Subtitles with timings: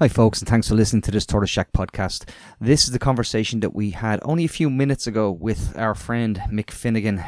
[0.00, 2.30] Hi, folks, and thanks for listening to this Tortoise Shack podcast.
[2.60, 6.40] This is the conversation that we had only a few minutes ago with our friend
[6.52, 7.20] Mick Finnegan.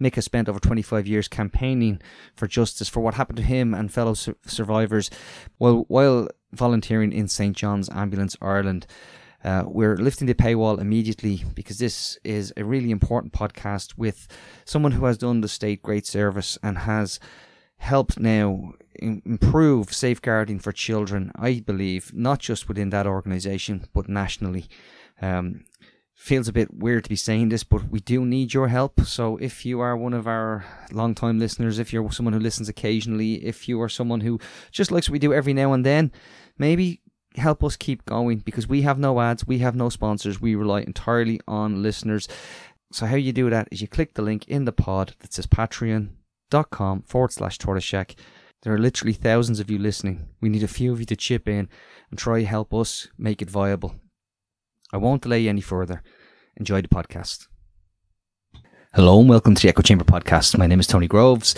[0.00, 2.00] Mick has spent over 25 years campaigning
[2.36, 5.10] for justice for what happened to him and fellow su- survivors
[5.58, 7.56] while, while volunteering in St.
[7.56, 8.86] John's Ambulance Ireland.
[9.42, 14.28] Uh, we're lifting the paywall immediately because this is a really important podcast with
[14.64, 17.18] someone who has done the state great service and has
[17.78, 24.66] helped now improve safeguarding for children, I believe, not just within that organisation, but nationally.
[25.20, 25.64] Um,
[26.14, 29.00] feels a bit weird to be saying this, but we do need your help.
[29.00, 33.44] So if you are one of our long-time listeners, if you're someone who listens occasionally,
[33.44, 34.38] if you are someone who
[34.70, 36.12] just likes what we do every now and then,
[36.56, 37.02] maybe
[37.36, 40.80] help us keep going because we have no ads, we have no sponsors, we rely
[40.80, 42.28] entirely on listeners.
[42.92, 45.46] So how you do that is you click the link in the pod that says
[45.46, 48.14] patreon.com forward slash tortoise shack
[48.64, 50.26] there are literally thousands of you listening.
[50.40, 51.68] We need a few of you to chip in
[52.10, 53.94] and try help us make it viable.
[54.90, 56.02] I won't delay any further.
[56.56, 57.46] Enjoy the podcast.
[58.94, 60.56] Hello and welcome to the Echo Chamber podcast.
[60.56, 61.54] My name is Tony Groves.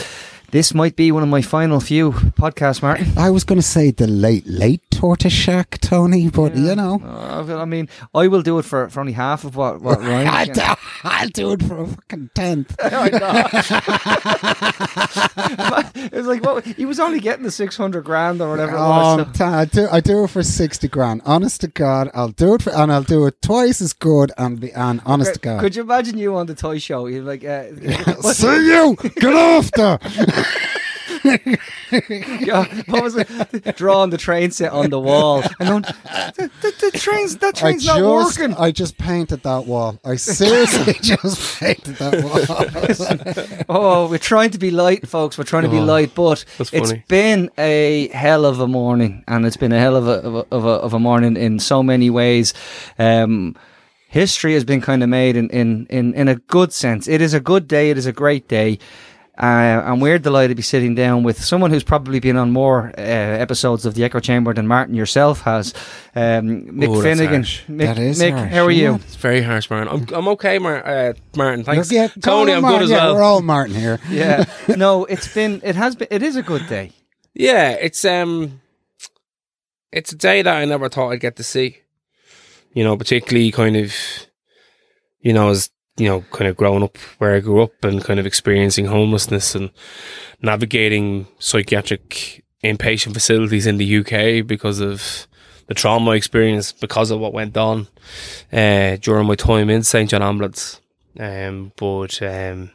[0.50, 3.18] This might be one of my final few podcasts, Martin.
[3.18, 6.70] I was going to say the late, late Tortoise Shack, Tony, but yeah.
[6.70, 7.02] you know.
[7.04, 10.28] Uh, I mean, I will do it for, for only half of what, what Ryan.
[10.28, 10.60] I'll, do,
[11.04, 12.74] I'll do it for a fucking tenth.
[12.82, 12.86] oh
[16.12, 16.64] it's like, what?
[16.64, 19.44] He was only getting the 600 grand or whatever oh, so.
[19.44, 21.20] I, do, I do it for 60 grand.
[21.24, 24.60] Honest to God, I'll do it for, and I'll do it twice as good and,
[24.60, 25.60] be, and honest okay, to God.
[25.60, 27.06] Could you imagine you on the toy show?
[27.06, 27.64] You're like, uh,
[28.32, 29.98] see you, get off there.
[32.40, 33.76] Yeah, what was it?
[33.76, 37.88] Drawing the train set on the wall and going, the, the, the train's that train's
[37.88, 38.56] I not just, working.
[38.56, 39.98] I just painted that wall.
[40.04, 43.64] I seriously just painted that wall.
[43.68, 45.38] oh, we're trying to be light, folks.
[45.38, 49.46] We're trying to be oh, light, but it's been a hell of a morning, and
[49.46, 51.82] it's been a hell of a of a, of a, of a morning in so
[51.82, 52.54] many ways.
[52.98, 53.56] Um,
[54.08, 57.06] history has been kind of made in, in, in, in a good sense.
[57.06, 57.90] It is a good day.
[57.90, 58.78] It is a great day.
[59.38, 62.88] Uh, and we're delighted to be sitting down with someone who's probably been on more
[62.96, 65.74] uh, episodes of the Echo Chamber than Martin yourself has.
[66.14, 67.42] Um, Mick Ooh, Finnegan.
[67.42, 68.50] Mick, that is Mick, harsh.
[68.50, 68.94] how are you?
[68.94, 69.88] It's very harsh, Martin.
[69.88, 71.64] I'm, I'm okay, Mar- uh, Martin.
[71.64, 72.52] Thanks, yeah, Tony.
[72.52, 73.14] I'm Martin, good as yeah, well.
[73.16, 74.00] We're all Martin here.
[74.08, 74.44] yeah.
[74.74, 75.60] No, it's been.
[75.62, 76.08] It has been.
[76.10, 76.92] It is a good day.
[77.34, 78.62] Yeah, it's um,
[79.92, 81.78] it's a day that I never thought I'd get to see.
[82.72, 83.94] You know, particularly kind of,
[85.20, 88.20] you know, as you know, kind of growing up where I grew up and kind
[88.20, 89.70] of experiencing homelessness and
[90.42, 95.26] navigating psychiatric inpatient facilities in the UK because of
[95.66, 97.88] the trauma I experienced because of what went on
[98.52, 100.80] uh, during my time in St John Ambulance.
[101.18, 102.70] Um, but um,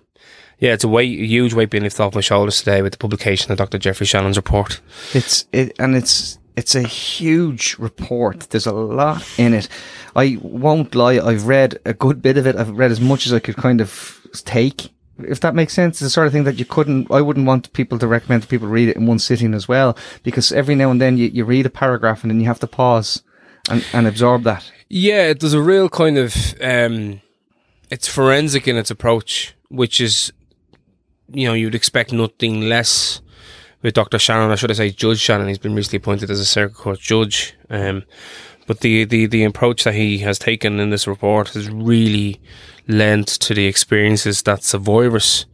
[0.59, 2.97] yeah, it's a weight, a huge weight being lifted off my shoulders today with the
[2.97, 3.77] publication of Dr.
[3.77, 4.81] Geoffrey Shannon's report.
[5.13, 8.49] It's it, and it's it's a huge report.
[8.49, 9.69] There's a lot in it.
[10.15, 12.55] I won't lie, I've read a good bit of it.
[12.55, 14.91] I've read as much as I could kind of take.
[15.19, 17.71] If that makes sense, it's the sort of thing that you couldn't, I wouldn't want
[17.73, 20.99] people to recommend people read it in one sitting as well, because every now and
[20.99, 23.21] then you, you read a paragraph and then you have to pause
[23.69, 24.71] and, and absorb that.
[24.89, 27.21] Yeah, there's a real kind of, um,
[27.89, 30.33] it's forensic in its approach, which is,
[31.31, 33.21] you know, you'd expect nothing less
[33.81, 34.19] with Dr.
[34.19, 35.47] Shannon, I should say Judge Shannon.
[35.47, 37.55] He's been recently appointed as a circuit court judge.
[37.69, 38.03] Um,
[38.67, 42.39] but the, the, the approach that he has taken in this report has really
[42.87, 45.45] lent to the experiences that survivors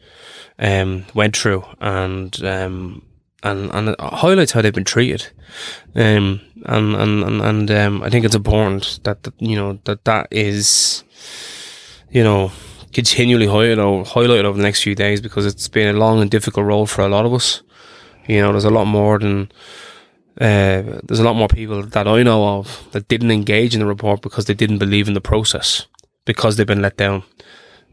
[0.60, 3.04] um, went through and um,
[3.44, 5.28] and and highlights how they've been treated.
[5.96, 10.04] Um, and and and, and um, I think it's important that, that you know that
[10.06, 11.04] that is
[12.10, 12.52] you know
[12.94, 16.88] continually highlighted over the next few days because it's been a long and difficult role
[16.88, 17.62] for a lot of us.
[18.28, 19.52] You know, there's a lot more than
[20.40, 23.88] uh, there's a lot more people that I know of that didn't engage in the
[23.88, 25.88] report because they didn't believe in the process
[26.26, 27.24] because they've been let down.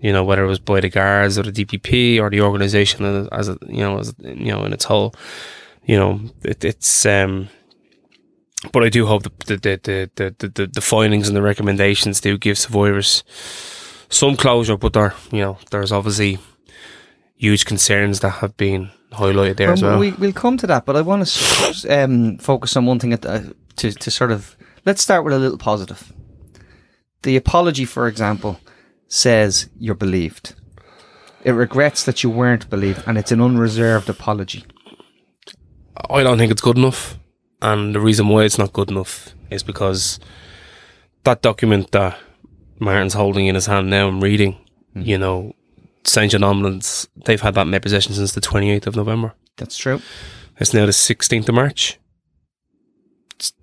[0.01, 3.49] You know, whether it was by the guards or the DPP or the organisation as
[3.49, 5.15] a, you know, as you know, in its whole,
[5.87, 7.07] you know, it, it's.
[7.07, 7.49] Um,
[8.73, 12.37] but I do hope the the, the the, the the findings and the recommendations do
[12.37, 13.25] give survivors
[14.11, 14.77] some closure.
[14.77, 16.39] But there, you know, there's obviously
[17.37, 19.99] huge concerns that have been highlighted there well, as well.
[19.99, 23.55] We, will come to that, but I want to um, focus on one thing the,
[23.77, 26.13] to, to sort of let's start with a little positive.
[27.23, 28.61] The apology, for example,
[29.09, 30.55] says you're believed.
[31.43, 34.65] It regrets that you weren't believed, and it's an unreserved apology.
[36.11, 37.19] I don't think it's good enough,
[37.63, 40.19] and the reason why it's not good enough is because
[41.25, 42.19] that document that
[42.79, 44.57] Martin's holding in his hand now and reading,
[44.95, 45.07] mm.
[45.07, 45.55] you know,
[46.05, 46.31] St.
[46.31, 49.35] John Ambulance, they've had that in their possession since the 28th of November.
[49.57, 50.01] That's true.
[50.59, 51.99] It's now the 16th of March.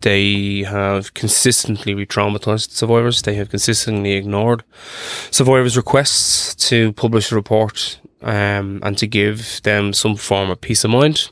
[0.02, 3.22] they have consistently re-traumatized survivors.
[3.22, 4.64] They have consistently ignored
[5.32, 10.84] survivors' requests to publish a report um, and to give them some form of peace
[10.84, 11.32] of mind.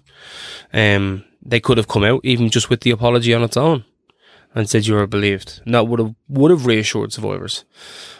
[0.73, 3.83] Um, they could have come out even just with the apology on its own
[4.55, 5.61] and said you were believed.
[5.65, 7.65] And that would have would have reassured survivors,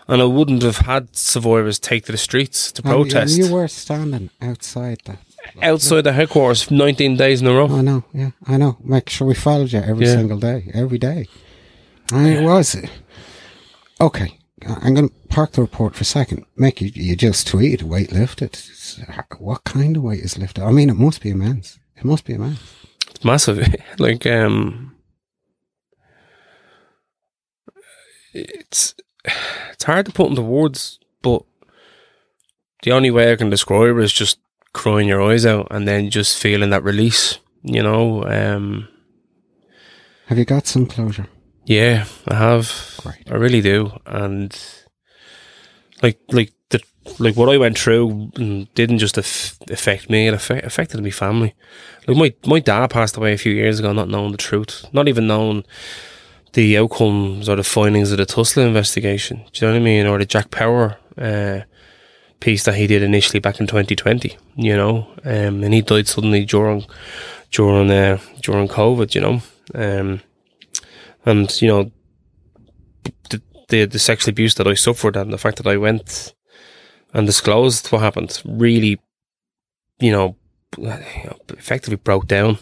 [0.07, 3.67] and I wouldn't have had survivors take to the streets to And protest you were
[3.67, 5.19] standing outside that.
[5.61, 7.67] outside the headquarters 19 days in a row.
[7.69, 8.77] I know, yeah, I know.
[8.83, 10.15] Make sure we followed you every Yeah.
[10.15, 11.27] single day, every day.
[12.11, 12.75] And it was.
[14.01, 16.45] Okay, I'm going to park the report for a second.
[16.55, 18.57] Make you, you just tweet weight lifted.
[19.39, 20.63] What kind of weight is lifted?
[20.63, 21.79] I mean, it must be immense.
[21.97, 22.59] It must be immense.
[23.09, 23.59] It's massive.
[23.99, 24.95] like um
[28.33, 28.95] it's
[29.25, 31.43] it's hard to put into words, but
[32.83, 34.39] the only way I can describe it is just
[34.73, 38.23] crying your eyes out and then just feeling that release, you know.
[38.25, 38.87] Um
[40.27, 41.27] Have you got some closure?
[41.65, 42.95] yeah, I have.
[43.01, 43.29] Great.
[43.31, 43.91] I really do.
[44.05, 44.57] And
[46.01, 46.81] like like the
[47.19, 48.31] like what I went through
[48.75, 51.53] didn't just aff- affect me; it affe- affected my family.
[52.07, 55.07] Like my my dad passed away a few years ago, not knowing the truth, not
[55.07, 55.63] even knowing
[56.53, 59.45] the outcomes or the findings of the Tusla investigation.
[59.51, 60.05] Do you know what I mean?
[60.07, 61.61] Or the Jack Power uh,
[62.39, 64.37] piece that he did initially back in 2020.
[64.55, 66.85] You know, um, and he died suddenly during
[67.51, 69.15] during uh, during COVID.
[69.15, 69.41] You know,
[69.75, 70.21] um,
[71.25, 71.91] and you know
[73.29, 76.33] the, the the sexual abuse that I suffered and the fact that I went
[77.13, 78.99] and disclosed what happened really,
[79.99, 80.35] you know,
[81.49, 82.59] effectively broke down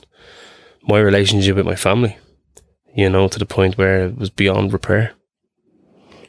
[0.83, 2.17] my relationship with my family.
[2.95, 5.11] You know, to the point where it was beyond repair.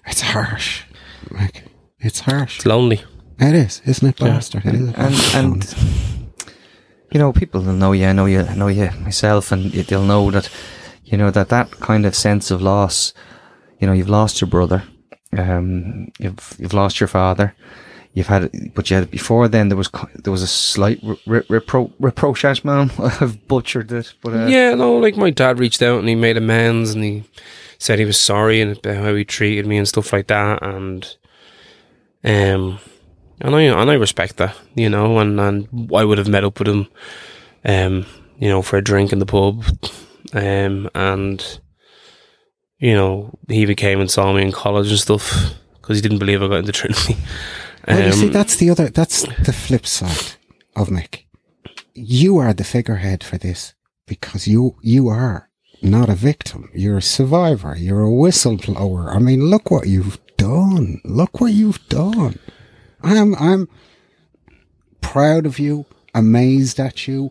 [0.07, 0.83] It's harsh.
[1.31, 1.65] Like,
[2.01, 2.57] it's harsh.
[2.57, 3.03] It's lonely.
[3.39, 4.29] It is, isn't it, Yeah.
[4.35, 4.67] bastard?
[4.67, 4.93] It is.
[4.95, 5.75] and and
[7.13, 10.05] you know people will know you I know you I know you myself and they'll
[10.05, 10.51] know that
[11.05, 13.15] you know that that kind of sense of loss
[13.81, 14.83] you know you've lost your brother
[15.37, 17.55] um you've you've lost your father
[18.19, 20.99] you've had it but you had it before then there was there was a slight
[21.03, 25.61] re- re- repro reproach man I've butchered it but uh, yeah, no, like my dad
[25.61, 27.23] reached out and he made amends and he
[27.79, 31.17] said he was sorry and how he treated me and stuff like that and
[32.25, 32.81] um
[33.41, 36.59] and I and I respect that, you know, and, and I would have met up
[36.59, 36.89] with him
[37.65, 38.05] um,
[38.37, 39.65] you know, for a drink in the pub.
[40.33, 41.61] Um and
[42.79, 46.19] you know, he even came and saw me in college and stuff because he didn't
[46.19, 47.17] believe I got into Trinity.
[47.87, 50.35] Well, you see, Um, that's the other, that's the flip side
[50.77, 51.25] of Mick.
[51.95, 53.75] You are the figurehead for this
[54.07, 55.49] because you, you are
[55.83, 56.71] not a victim.
[56.75, 57.77] You're a survivor.
[57.77, 59.15] You're a whistleblower.
[59.15, 61.01] I mean, look what you've done.
[61.05, 62.39] Look what you've done.
[63.03, 63.69] I'm, I'm
[65.01, 67.31] proud of you, amazed at you.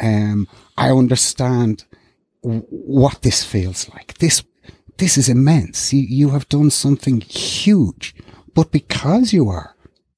[0.00, 1.84] Um, I understand
[2.42, 4.18] w- what this feels like.
[4.18, 4.42] This,
[4.98, 5.92] this is immense.
[5.92, 8.14] You, you have done something huge,
[8.54, 9.73] but because you are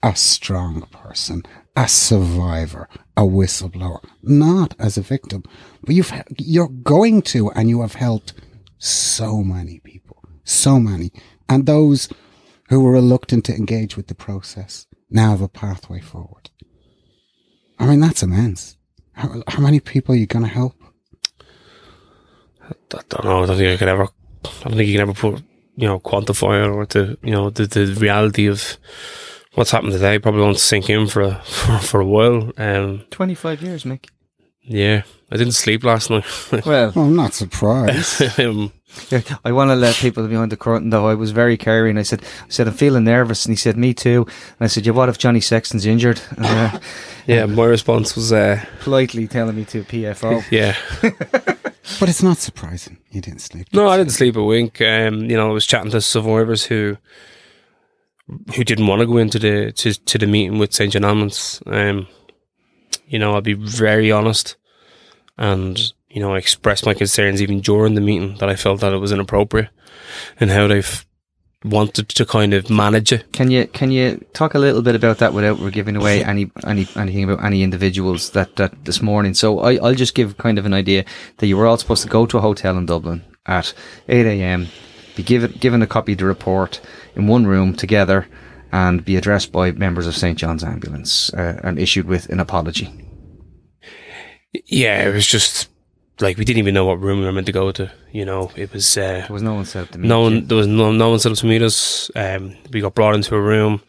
[0.07, 1.43] a strong person,
[1.75, 5.43] a survivor, a whistleblower, not as a victim,
[5.83, 8.33] but you've, you're going to, and you have helped
[8.79, 11.11] so many people, so many.
[11.49, 12.09] And those
[12.69, 16.51] who were reluctant to engage with the process now have a pathway forward.
[17.81, 18.77] I mean, that's immense.
[19.15, 20.81] How, how many people are you going to help?
[22.63, 23.43] I don't know.
[23.43, 24.05] I don't think I could ever.
[24.05, 25.43] I don't think you can ever put,
[25.75, 28.79] you know, quantify it or to, you know, the, the reality of
[29.57, 30.19] what's happened today.
[30.19, 32.53] Probably won't sink in for a for, for a while.
[32.57, 34.07] Um, 25 years Mick
[34.67, 36.25] yeah, I didn't sleep last night.
[36.67, 38.21] well Well, I'm not surprised.
[38.41, 38.73] um,
[39.11, 41.07] Yeah, I want to let people behind the curtain though.
[41.07, 41.99] I was very caring.
[41.99, 43.45] I said, I said, I'm feeling nervous.
[43.45, 44.23] And he said, me too.
[44.27, 46.21] And I said, yeah, what if Johnny Sexton's injured?
[46.37, 46.79] And, uh,
[47.27, 50.45] yeah, my response was, uh, politely telling me to PFO.
[50.51, 50.77] yeah,
[52.01, 53.69] but it's not surprising you didn't sleep.
[53.73, 54.81] no, I didn't sleep a wink.
[54.81, 56.97] Um, you know, I was chatting to survivors who
[58.55, 61.63] who didn't want to go into the to, to the meeting with St John Ambulance.
[61.67, 62.09] Um,
[63.07, 64.57] you know, I'll be very honest,
[65.39, 65.79] and
[66.09, 68.99] you know, I expressed my concerns even during the meeting that I felt that it
[68.99, 69.69] was inappropriate
[70.41, 71.07] and how they've
[71.65, 73.33] wanted to kind of manage it.
[73.33, 76.51] Can you can you talk a little bit about that without we're giving away any
[76.65, 79.35] any anything about any individuals that that this morning?
[79.35, 81.05] So I I'll just give kind of an idea
[81.39, 83.75] that you were all supposed to go to a hotel in Dublin at
[84.09, 84.69] eight a.m.
[85.17, 86.81] Be given given a copy of the report
[87.17, 88.29] in one room together,
[88.71, 92.89] and be addressed by members of St John's Ambulance uh, and issued with an apology.
[94.67, 95.69] Yeah, it was just
[96.21, 97.91] like we didn't even know what room we were meant to go to.
[98.13, 98.97] You know, it was.
[98.97, 100.37] Uh, There was no one set up to meet no you.
[100.37, 102.11] one there was no no one set up to meet us.
[102.15, 103.81] Um, we got brought into a room.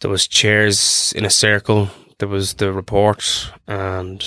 [0.00, 1.88] There was chairs in a circle.
[2.18, 4.22] There was the report and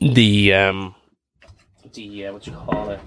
[0.00, 0.94] the um
[1.94, 3.00] the uh, what you call it,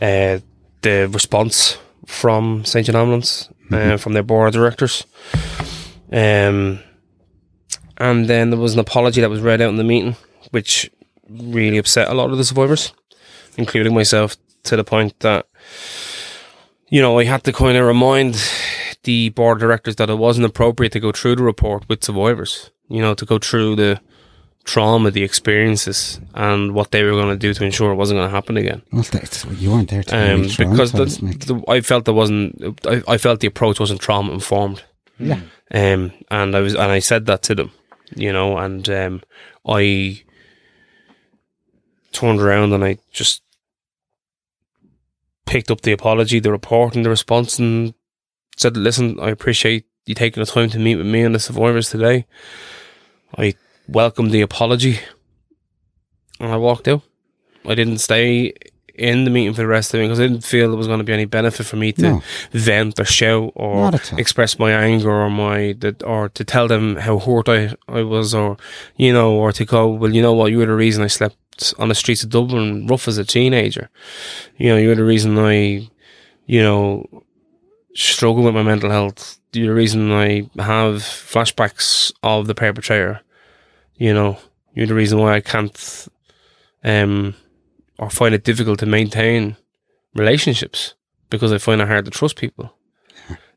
[0.00, 0.38] uh,
[0.82, 5.04] the response from St John Ambulance uh, from their board of directors.
[6.12, 6.80] Um,
[7.98, 10.16] and then there was an apology that was read out in the meeting,
[10.50, 10.90] which
[11.28, 12.92] really upset a lot of the survivors,
[13.56, 15.46] including myself, to the point that
[16.88, 18.36] you know I had to kind of remind
[19.04, 22.70] the board of directors that it wasn't appropriate to go through the report with survivors.
[22.88, 24.00] You know, to go through the
[24.66, 28.28] trauma, the experiences, and what they were going to do to ensure it wasn't going
[28.28, 28.82] to happen again.
[29.46, 32.86] Well, you weren't there to Um, because the, the, I felt there wasn't.
[32.86, 34.82] I, I felt the approach wasn't trauma informed.
[35.18, 35.40] Yeah.
[35.72, 37.72] Um, and I was, and I said that to them,
[38.14, 39.22] you know, and um,
[39.66, 40.22] I
[42.12, 43.42] turned around and I just
[45.46, 47.94] picked up the apology, the report, and the response, and
[48.56, 51.90] said, "Listen, I appreciate you taking the time to meet with me and the survivors
[51.90, 52.26] today.
[53.36, 53.54] I
[53.88, 55.00] welcome the apology."
[56.40, 57.02] And I walked out.
[57.66, 58.52] I didn't stay
[58.94, 61.00] in the meeting for the rest of it because I didn't feel there was going
[61.00, 62.22] to be any benefit for me to No.
[62.52, 64.18] vent or shout or Not at all.
[64.18, 68.32] express my anger or my that or to tell them how hurt I, I was
[68.34, 68.56] or
[68.96, 71.74] you know or to go well you know what you were the reason I slept
[71.78, 73.90] on the streets of Dublin rough as a teenager
[74.56, 75.90] you know you were the reason I
[76.46, 77.04] you know
[77.94, 83.20] struggle with my mental health you're the reason I have flashbacks of the perpetrator
[83.98, 84.38] you know
[84.74, 86.08] you're the reason why I can't
[86.84, 87.34] um
[87.98, 89.56] or find it difficult to maintain
[90.14, 90.94] relationships
[91.30, 92.72] because I find it hard to trust people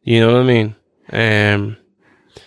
[0.04, 0.76] you know what I mean
[1.12, 1.78] um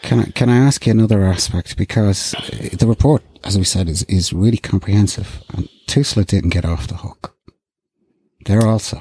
[0.03, 2.35] Can I can I ask you another aspect because
[2.79, 6.97] the report, as we said, is is really comprehensive, and Tusla didn't get off the
[6.97, 7.35] hook.
[8.47, 8.99] They're also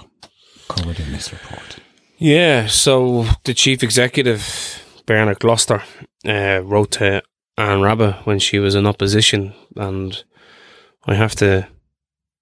[0.67, 1.79] covered in this report.
[2.17, 4.43] Yeah, so the chief executive,
[5.05, 5.81] Bernard Gloster,
[6.25, 7.21] uh, wrote to
[7.61, 10.23] Anne Rabbitte when she was in opposition, and
[11.05, 11.67] I have to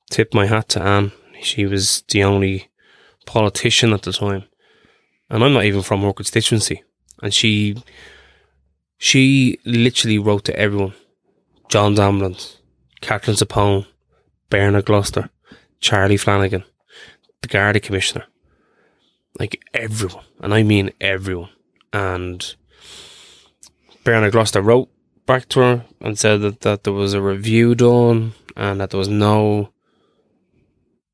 [0.10, 1.12] tip my hat to Anne.
[1.42, 2.70] She was the only
[3.26, 4.46] politician at the time,
[5.30, 6.84] and I'm not even from her constituency.
[7.22, 7.76] And she,
[8.98, 10.94] she literally wrote to everyone:
[11.70, 12.58] John's Ambulance,
[13.02, 13.86] Katherine Zappone,
[14.50, 15.30] Bernard Gloster,
[15.80, 16.64] Charlie Flanagan,
[17.42, 18.26] the Garda Commissioner
[19.40, 21.50] like everyone, and I mean everyone.
[21.94, 22.56] And
[24.04, 24.90] Bernard Gloster wrote
[25.29, 28.98] back to her and said that, that there was a review done and that there
[28.98, 29.69] was no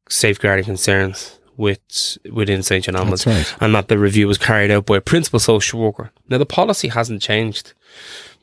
[0.10, 3.56] safeguarding concerns with within St John Ambulance, right.
[3.62, 6.12] and that the review was carried out by a principal social worker.
[6.30, 7.74] Now the policy hasn't changed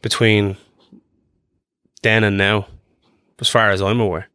[0.00, 0.56] between
[2.02, 2.66] then and now,
[3.38, 4.28] as far as I'm aware.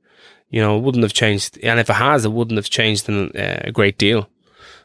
[0.50, 3.32] You know, it wouldn't have changed, and if it has, it wouldn't have changed in,
[3.36, 4.30] uh, a great deal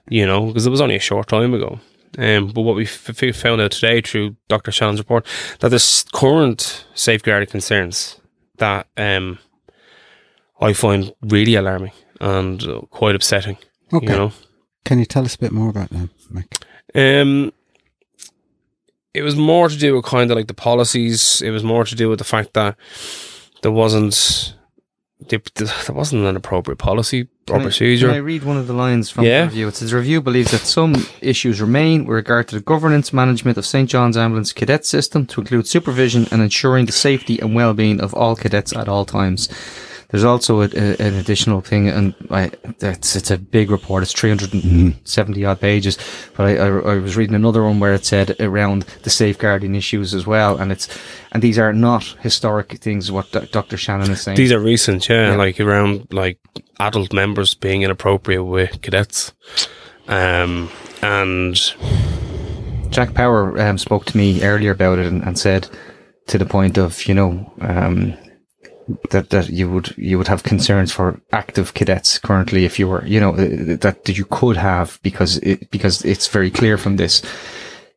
[0.09, 1.78] you know, because it was only a short time ago.
[2.19, 4.71] Um, but what we f- found out today through Dr.
[4.71, 5.26] Shannon's report
[5.61, 8.21] that there's current safeguarding concerns
[8.59, 9.38] that um,
[10.61, 13.57] I find really alarming and uh, quite upsetting.
[13.92, 14.07] Okay.
[14.07, 14.33] You know,
[14.85, 16.62] Can you tell us a bit more about them, Mick?
[16.95, 17.52] um,
[19.14, 21.42] it was more to do with kind of like the policies.
[21.42, 22.76] It was more to do with the fact that
[23.62, 24.54] there wasn't
[25.28, 28.73] there, there wasn't an appropriate policy or Can I- Can I read one of the
[28.73, 29.41] lines from Yeah.
[29.43, 29.69] the review?
[29.69, 33.59] It says the review believes that some issues remain with regard to the governance management
[33.59, 38.01] of St John's Ambulance cadet system to include supervision and ensuring the safety and well-being
[38.01, 39.49] of all cadets at all times.
[40.12, 42.50] There's also a, a, an additional thing, and I,
[42.81, 44.02] it's, it's a big report.
[44.02, 45.97] It's 370 odd pages.
[46.37, 50.12] But I, I, I was reading another one where it said around the safeguarding issues
[50.12, 50.87] as well, and it's
[51.33, 53.11] and these are not historic things.
[53.11, 53.78] What Dr.
[53.78, 54.37] Shannon is saying.
[54.37, 55.37] These are recent, yeah, Yeah.
[55.37, 56.38] like around like
[56.78, 59.33] adult members being inappropriate with cadets.
[60.09, 60.69] Um,
[61.00, 61.57] and
[62.90, 65.69] Jack Power um, spoke to me earlier about it and, and said
[66.26, 68.14] to the point of you know um,
[69.11, 73.05] that that you would you would have concerns for active cadets currently if you were
[73.07, 76.97] you know uh, that that you could have because it because it's very clear from
[76.97, 77.23] this.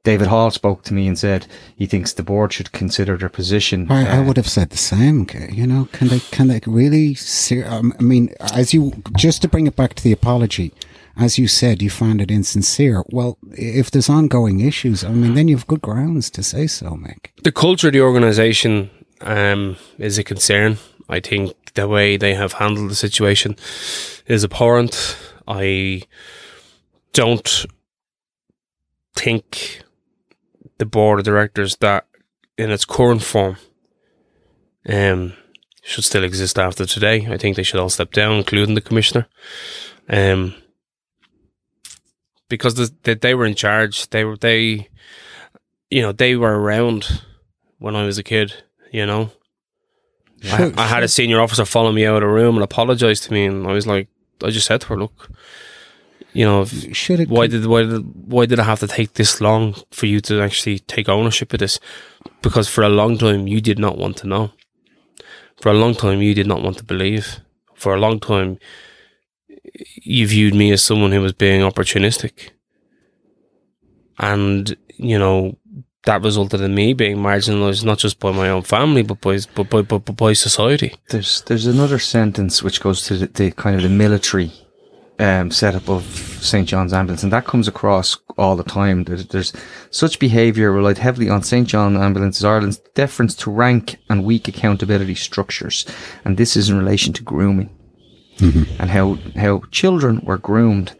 [0.03, 3.87] David Hall spoke to me and said he thinks the board should consider their position.
[3.89, 5.27] I, I uh, would have said the same.
[5.51, 7.15] You know, can they can they really?
[7.15, 10.73] Ser- um, I mean, as you just to bring it back to the apology,
[11.17, 13.03] as you said, you found it insincere.
[13.09, 17.29] Well, if there's ongoing issues, I mean, then you've good grounds to say so, Mick.
[17.43, 20.77] the culture of the organisation um, is a concern.
[21.07, 23.55] I think the way they have handled the situation
[24.25, 25.17] is abhorrent.
[25.47, 26.03] I
[27.13, 27.65] don't
[29.15, 29.81] think
[30.77, 32.05] the board of directors that
[32.57, 33.57] in its current form
[34.87, 35.33] um,
[35.83, 37.27] should still exist after today.
[37.29, 39.27] I think they should all step down, including the commissioner.
[40.09, 40.55] Um,
[42.49, 44.09] because the, the, they were in charge.
[44.09, 44.89] They were they,
[45.89, 47.21] you know, they were around
[47.79, 48.63] when I was a kid.
[48.95, 49.23] You know,
[50.45, 53.33] I, I had a senior officer follow me out of the room and apologise to
[53.33, 54.07] me, and I was like,
[54.41, 55.29] I just said to her, look,
[56.31, 59.75] you know, if- why did why did why did it have to take this long
[59.91, 61.79] for you to actually take ownership of this?
[62.41, 64.51] Because for a long time you did not want to know.
[65.61, 67.39] For a long time you did not want to believe.
[67.75, 68.59] For a long time
[70.03, 72.51] you viewed me as someone who was being opportunistic.
[74.19, 75.57] And, you know,
[76.05, 79.69] that resulted in me being marginalised not just by my own family but by but
[79.69, 80.95] by, but by society.
[81.09, 84.51] There's there's another sentence which goes to the, the kind of the military
[85.19, 89.05] um, setup of St John's Ambulance, and that comes across all the time.
[89.05, 89.53] There's, there's
[89.89, 95.15] such behaviour relied heavily on St John Ambulances Ireland's deference to rank and weak accountability
[95.15, 95.85] structures,
[96.25, 97.69] and this is in relation to grooming
[98.39, 100.95] and how how children were groomed.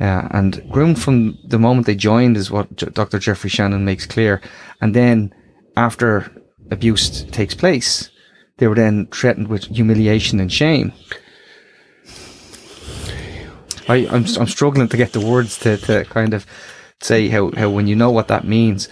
[0.00, 3.18] Uh, and groomed from the moment they joined is what J- Dr.
[3.18, 4.40] Geoffrey Shannon makes clear.
[4.80, 5.34] And then
[5.76, 6.30] after
[6.70, 8.10] abuse takes place,
[8.58, 10.92] they were then threatened with humiliation and shame.
[13.88, 16.46] I, I'm, I'm struggling to get the words to, to kind of
[17.00, 18.88] say how, how when you know what that means,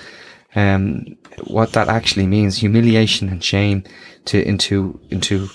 [0.55, 3.85] um, what that actually means, humiliation and shame
[4.25, 5.49] to into into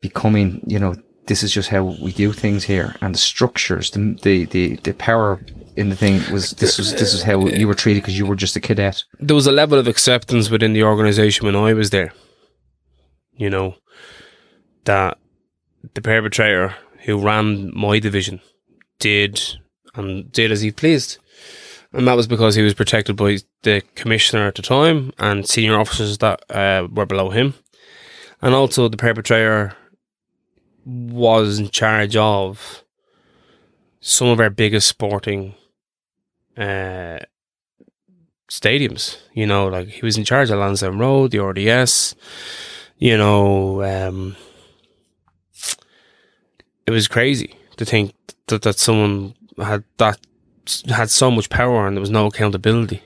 [0.00, 0.96] becoming, you know,
[1.28, 4.94] this is just how we do things here, and the structures, the the the, the
[4.94, 5.40] power
[5.76, 8.34] in the thing was this was this is how you were treated because you were
[8.34, 9.04] just a cadet.
[9.20, 12.12] there was a level of acceptance within the organization when I was there.
[13.36, 13.76] You know,
[14.84, 15.18] that
[15.94, 18.40] the perpetrator who ran my division
[18.98, 19.40] did
[19.94, 21.18] and did as he pleased.
[21.92, 25.78] And that was because he was protected by the commissioner at the time and senior
[25.78, 27.54] officers that uh, were below him.
[28.42, 29.74] And also, the perpetrator
[30.88, 32.82] was in charge of
[34.00, 35.54] some of our biggest sporting
[36.56, 37.18] uh,
[38.50, 39.18] stadiums.
[39.34, 42.14] You know, like he was in charge of Lansdowne Road, the RDS.
[42.96, 44.36] You know, um,
[46.86, 48.14] it was crazy to think
[48.46, 50.18] that that someone had that
[50.88, 53.02] had so much power and there was no accountability.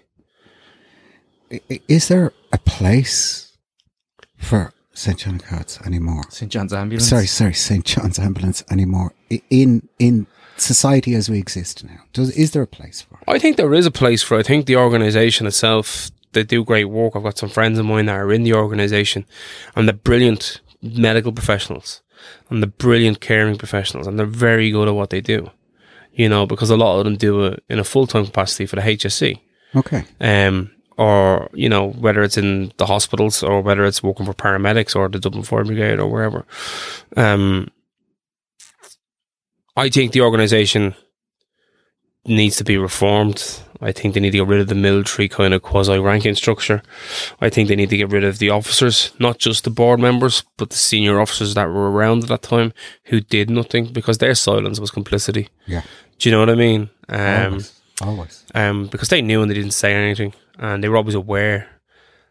[1.88, 3.56] Is there a place
[4.38, 6.22] for St John Cots anymore?
[6.30, 7.08] St John's Ambulance.
[7.08, 9.12] Sorry, sorry, St John's Ambulance anymore
[9.50, 12.00] in in society as we exist now?
[12.12, 13.24] Does is there a place for it?
[13.26, 14.36] I think there is a place for.
[14.36, 14.40] it.
[14.40, 17.14] I think the organisation itself they do great work.
[17.14, 19.26] I've got some friends of mine that are in the organisation,
[19.76, 22.00] and they're brilliant medical professionals,
[22.48, 25.50] and they're brilliant caring professionals, and they're very good at what they do.
[26.14, 28.76] You know, because a lot of them do it in a full time capacity for
[28.76, 29.40] the HSE.
[29.74, 34.34] Okay, um, or you know whether it's in the hospitals or whether it's working for
[34.34, 36.44] paramedics or the Dublin Fire Brigade or wherever.
[37.16, 37.68] Um,
[39.76, 40.94] I think the organisation
[42.26, 43.58] needs to be reformed.
[43.80, 46.82] I think they need to get rid of the military kind of quasi ranking structure.
[47.40, 50.44] I think they need to get rid of the officers, not just the board members,
[50.56, 52.72] but the senior officers that were around at that time
[53.06, 55.48] who did nothing because their silence was complicity.
[55.66, 55.82] yeah,
[56.18, 56.90] Do you know what I mean?
[57.08, 58.44] Um, always, always.
[58.54, 61.68] um, because they knew and they didn't say anything, and they were always aware,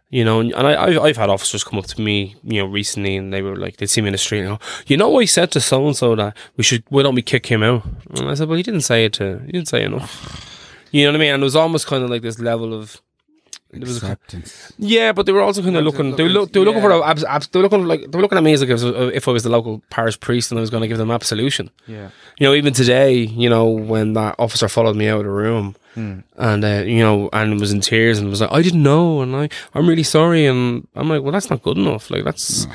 [0.09, 0.39] you know.
[0.41, 3.41] And I, I've, I've had officers come up to me, you know, recently, and they
[3.41, 5.51] were like, they'd see me in the street and go, "You know, what I said
[5.51, 7.83] to so and so that we should, why don't we kick him out?"
[8.17, 10.47] And I said, "Well, he didn't say it to, he didn't say enough."
[10.91, 11.33] You know what I mean?
[11.33, 13.01] And it was almost kind of like this level of.
[13.73, 14.17] There was a,
[14.77, 16.17] yeah, but they were also kind of looking.
[16.17, 18.17] They were, look, they were looking for a, abs, abs, they were looking like they
[18.17, 20.51] were looking at me as like if, uh, if I was the local parish priest
[20.51, 22.09] and I was going to give them absolution Yeah.
[22.37, 25.77] you know, even today, you know, when that officer followed me out of the room
[25.95, 26.23] and,
[26.63, 29.49] uh, you know, and was in tears and was like, I didn't know and I,
[29.73, 30.45] I'm really sorry.
[30.45, 32.09] And I'm like, well, that's not good enough.
[32.09, 32.65] Like, that's,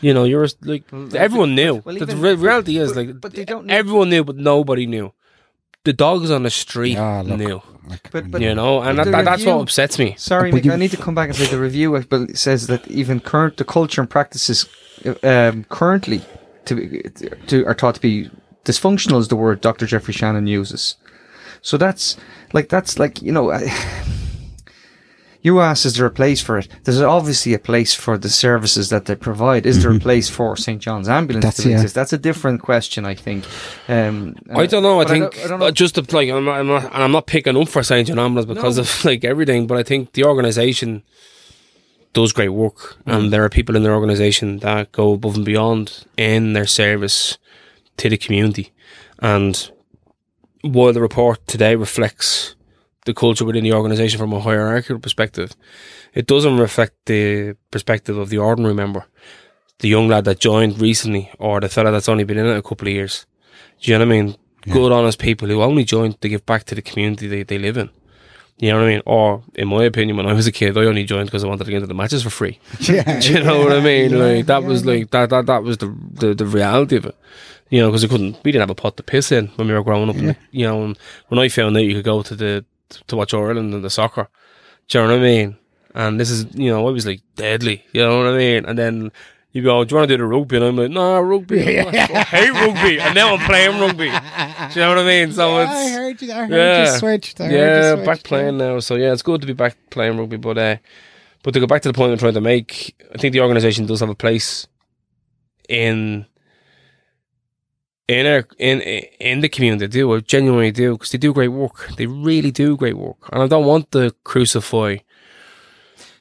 [0.00, 1.82] you know, you're like, everyone knew.
[1.84, 4.86] well, the re- reality is, but- like, but they don't know- everyone knew, but nobody
[4.86, 5.12] knew.
[5.84, 9.04] The dogs on the street Yeah, look, knew, like, But- but- you know, and that,
[9.12, 10.14] that, that's what upsets me.
[10.18, 12.66] Sorry, Mick, I need to come back and say the review uh, but it says
[12.66, 14.66] that even current the culture and practices
[15.04, 16.22] uh, um, currently
[16.64, 17.02] to, be-
[17.46, 18.28] to are taught to be
[18.64, 19.86] dysfunctional is the word Dr.
[19.86, 20.96] Geoffrey Shannon uses.
[21.62, 22.16] So that's
[22.52, 23.50] like that's like you know.
[23.50, 23.70] I,
[25.42, 26.66] you asked, is there a place for it?
[26.82, 29.64] There's obviously a place for the services that they provide.
[29.64, 30.82] Is there a place for St.
[30.82, 31.76] John's Ambulance That's- to yeah.
[31.76, 31.94] exist?
[31.94, 33.44] That's a different question, I think.
[33.86, 35.00] Um, I don't know.
[35.00, 35.70] I but think don't- I don't know.
[35.70, 38.18] just to, like I'm not, I'm not, and I'm not picking up for Saint John
[38.18, 38.82] Ambulance because No.
[38.82, 41.04] of like everything, but I think the organisation
[42.12, 46.06] does great work, and there are people in their organisation that go above and beyond
[46.16, 47.38] in their service
[47.98, 48.72] to the community.
[49.20, 49.70] And
[50.72, 52.54] while the report today reflects
[53.04, 55.52] the culture within the organisation from a hierarchical perspective,
[56.12, 59.06] it doesn't reflect the perspective of the ordinary member,
[59.78, 62.62] the young lad that joined recently, or the fella that's only been in it a
[62.62, 63.26] couple of years.
[63.80, 64.36] Do you know what I mean?
[64.68, 67.76] Good, honest people who only joined to give back to the community they, they live
[67.76, 67.90] in.
[68.58, 69.02] You know what I mean?
[69.04, 71.64] Or, in my opinion, when I was a kid, I only joined because I wanted
[71.64, 72.58] to get into the matches for free.
[72.80, 74.12] Yeah, Do you know what I mean?
[74.12, 77.06] yeah, like that yeah, was like that that that was the the, the reality of
[77.06, 77.16] it.
[77.68, 79.74] You know, because we couldn't, we didn't have a pot to piss in when we
[79.74, 80.16] were growing up.
[80.16, 80.34] Yeah.
[80.52, 82.64] You know, and when I found out you could go to the
[83.08, 84.28] to watch Ireland and the soccer,
[84.88, 85.56] do you know what I mean?
[85.94, 87.84] And this is, you know, I was like deadly.
[87.92, 88.64] You know what I mean?
[88.66, 89.10] And then
[89.52, 90.56] you go, do you want to do the rugby?
[90.56, 91.80] And I'm like, no, rugby.
[91.80, 93.00] I hate rugby.
[93.00, 94.04] And now I'm playing rugby.
[94.06, 95.32] Do you know what I mean?
[95.32, 96.32] So I it's heard you.
[96.32, 96.92] I heard yeah.
[96.92, 97.40] you switched.
[97.40, 98.06] I yeah, switched.
[98.06, 98.80] back playing now.
[98.80, 100.36] So yeah, it's good to be back playing rugby.
[100.36, 100.76] But uh,
[101.42, 103.86] but to go back to the point I'm trying to make, I think the organisation
[103.86, 104.66] does have a place
[105.68, 106.26] in
[108.08, 109.86] in our in in the community.
[109.86, 111.88] They do, I genuinely do, because they do great work.
[111.96, 114.96] They really do great work, and I don't want to crucify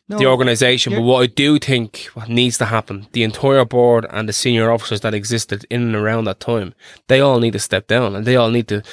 [0.08, 0.94] No, the organisation.
[0.94, 4.72] But what I do think what needs to happen, the entire board and the senior
[4.72, 6.76] officers that existed in and around that time,
[7.08, 8.84] they all need to step down and they all need to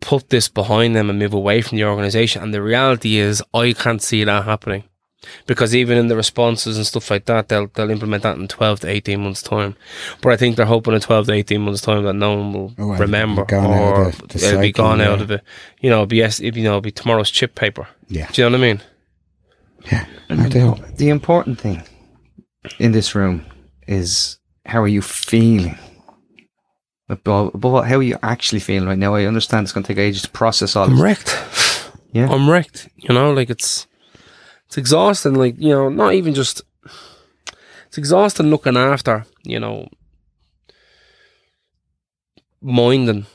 [0.00, 2.42] put this behind them and move away from the organisation.
[2.42, 4.84] And the reality is, I can't see that happening.
[5.46, 8.80] Because even in the responses and stuff like that, they'll they'll implement that in twelve
[8.80, 9.74] to eighteen months' time.
[10.22, 12.72] But I think they're hoping in twelve to eighteen months' time that no one will
[12.78, 15.42] Oh, remember or the- the it'll be cycle, gone out of it.
[15.80, 17.88] You know, it'll be yes, you know, it'll be tomorrow's chip paper.
[18.08, 18.80] Yeah, Do you know what I mean?
[19.86, 20.76] Yeah, I do.
[20.96, 21.82] The important thing
[22.78, 23.44] in this room
[23.86, 25.78] is how are you feeling?
[27.10, 29.14] Above, above all, how are you actually feeling right now?
[29.14, 31.00] I understand it's going to take ages to process all I'm this.
[31.00, 31.84] wrecked.
[32.12, 32.28] Yeah.
[32.28, 32.88] I'm wrecked.
[32.96, 33.86] You know, like it's
[34.66, 35.34] it's exhausting.
[35.34, 36.62] Like you know, not even just
[37.86, 39.24] it's exhausting looking after.
[39.44, 39.88] You know,
[42.60, 43.26] minding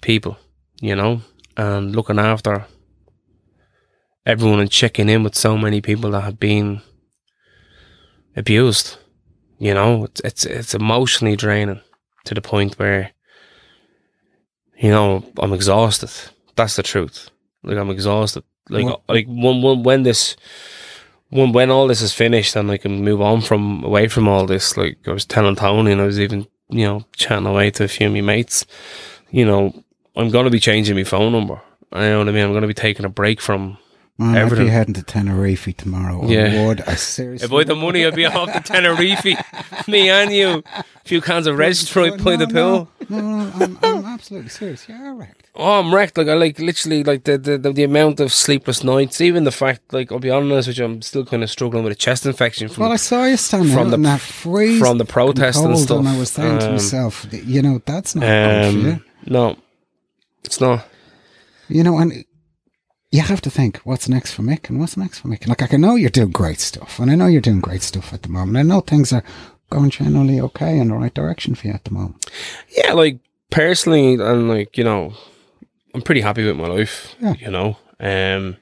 [0.00, 0.38] people.
[0.80, 1.20] You know,
[1.56, 2.66] and looking after
[4.26, 6.80] everyone and checking in with so many people that have been
[8.36, 8.96] abused.
[9.58, 11.80] You know, it's it's it's emotionally draining
[12.24, 13.12] to the point where
[14.78, 16.10] you know I'm exhausted.
[16.56, 17.30] That's the truth.
[17.62, 18.42] Like I'm exhausted.
[18.68, 20.36] Like What- like when when when this
[21.30, 24.46] when when all this is finished and I can move on from away from all
[24.46, 24.76] this.
[24.76, 27.88] Like I was telling Tony and I was even you know chatting away to a
[27.88, 28.66] few of my mates.
[29.30, 29.84] You know
[30.16, 31.60] I'm gonna be changing my phone number.
[31.92, 32.44] I know what I mean.
[32.44, 33.78] I'm gonna be taking a break from.
[34.22, 34.66] Man, I'd Everything.
[34.66, 36.26] be heading to Tenerife tomorrow.
[36.26, 36.62] Yeah.
[36.62, 36.80] I would.
[36.82, 37.44] I seriously.
[37.46, 39.24] If I had the money, I'd be off to Tenerife.
[39.88, 40.62] Me and you.
[40.76, 42.88] A few cans of Red Stripe by the pill.
[43.08, 44.88] No, no, no, I'm, I'm absolutely serious.
[44.88, 45.48] You're wrecked.
[45.56, 46.16] Oh, I'm wrecked.
[46.16, 49.20] Like I like literally like the, the the the amount of sleepless nights.
[49.20, 51.96] Even the fact, like I'll be honest you, I'm still kind of struggling with a
[51.96, 55.04] chest infection from Well, I saw you standing from the- in that freeze from the
[55.04, 55.98] protest and cold, stuff.
[55.98, 58.92] And I was saying to Um, myself, you know, that's not good for you.
[58.92, 59.56] Um, no,
[60.44, 60.86] it's not.
[61.68, 62.24] You know, and
[63.12, 65.46] you have to think, what's next for Mick and what's next for Mick?
[65.46, 68.22] Like, I know you're doing great stuff, and I know you're doing great stuff at
[68.22, 68.56] the moment.
[68.56, 69.22] I know things are
[69.68, 72.30] going generally okay in the right direction for you at the moment.
[72.74, 73.18] Yeah, like
[73.50, 75.12] personally, and like you know,
[75.94, 77.14] I'm pretty happy with my life.
[77.20, 77.34] Yeah.
[77.38, 78.56] You know, um,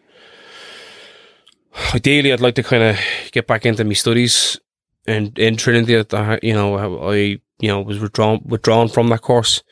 [1.95, 2.99] ideally, I'd like to kind of
[3.31, 4.59] get back into my studies
[5.07, 5.95] and in Trinity.
[5.95, 6.77] At the, you know,
[7.09, 9.63] I you know was withdrawn withdrawn from that course,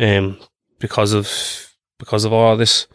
[0.00, 0.38] um,
[0.80, 1.30] because of
[1.98, 2.88] because of all this.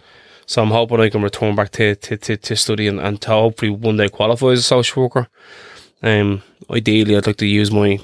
[0.45, 3.29] So I'm hoping I can return back to to, to, to study and, and to
[3.31, 5.27] hopefully one day qualify as a social worker.
[6.01, 7.99] Um, ideally, I'd like to use my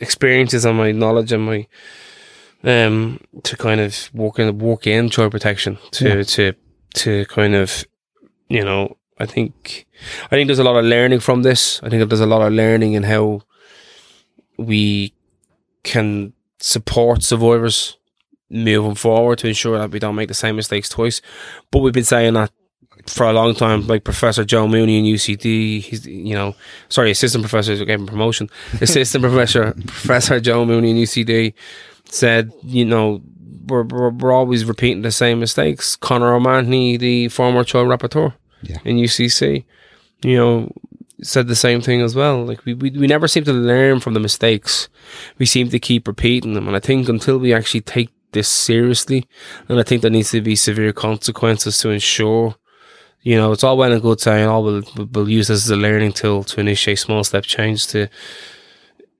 [0.00, 1.66] experiences and my knowledge and my
[2.64, 6.22] um to kind of work in work in child protection to Yeah.
[6.22, 6.52] to
[6.94, 7.84] to kind of
[8.48, 9.86] you know I think
[10.24, 11.80] I think there's a lot of learning from this.
[11.82, 13.42] I think there's a lot of learning in how
[14.58, 15.12] we
[15.82, 17.96] can support survivors
[18.50, 21.20] moving forward to ensure that we don't make the same mistakes twice.
[21.70, 22.50] But we've been saying that
[23.06, 26.54] for a long time, like Professor Joe Mooney in UCD, he's you know,
[26.88, 28.48] sorry, assistant professor who gave him promotion.
[28.80, 31.54] Assistant professor Professor Joe Mooney in UCD
[32.06, 33.22] said, you know,
[33.68, 35.96] we're, we're, we're always repeating the same mistakes.
[35.96, 38.32] Conor O'Mahony, the former child rapporteur
[38.62, 38.78] Yeah.
[38.84, 39.64] in UCC,
[40.24, 40.72] you know,
[41.22, 42.44] said the same thing as well.
[42.44, 44.88] Like we, we we never seem to learn from the mistakes.
[45.38, 49.20] We seem to keep repeating them, and I think until we actually take this seriously,
[49.68, 52.54] and I think there needs to be severe consequences to ensure.
[53.22, 55.76] You know, it's all well and good saying, "Oh, we'll, we'll- use this as a
[55.76, 58.08] learning tool to initiate small step change to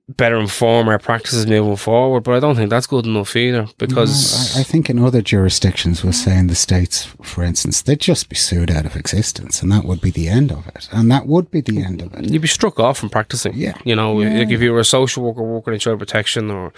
[0.07, 4.13] better inform our practices moving forward." But I don't think that's good enough either, because
[4.55, 8.29] No, I, I think in other jurisdictions, we're saying the States, for instance, they'd just
[8.29, 10.87] be sued out of existence, and that would be the end of it.
[10.93, 12.29] And that would be the end of it.
[12.31, 13.53] you'd be struck off from practicing.
[13.55, 13.75] Yeah.
[13.83, 14.39] You know, Yeah.
[14.39, 16.71] like if you were a social worker working in child protection or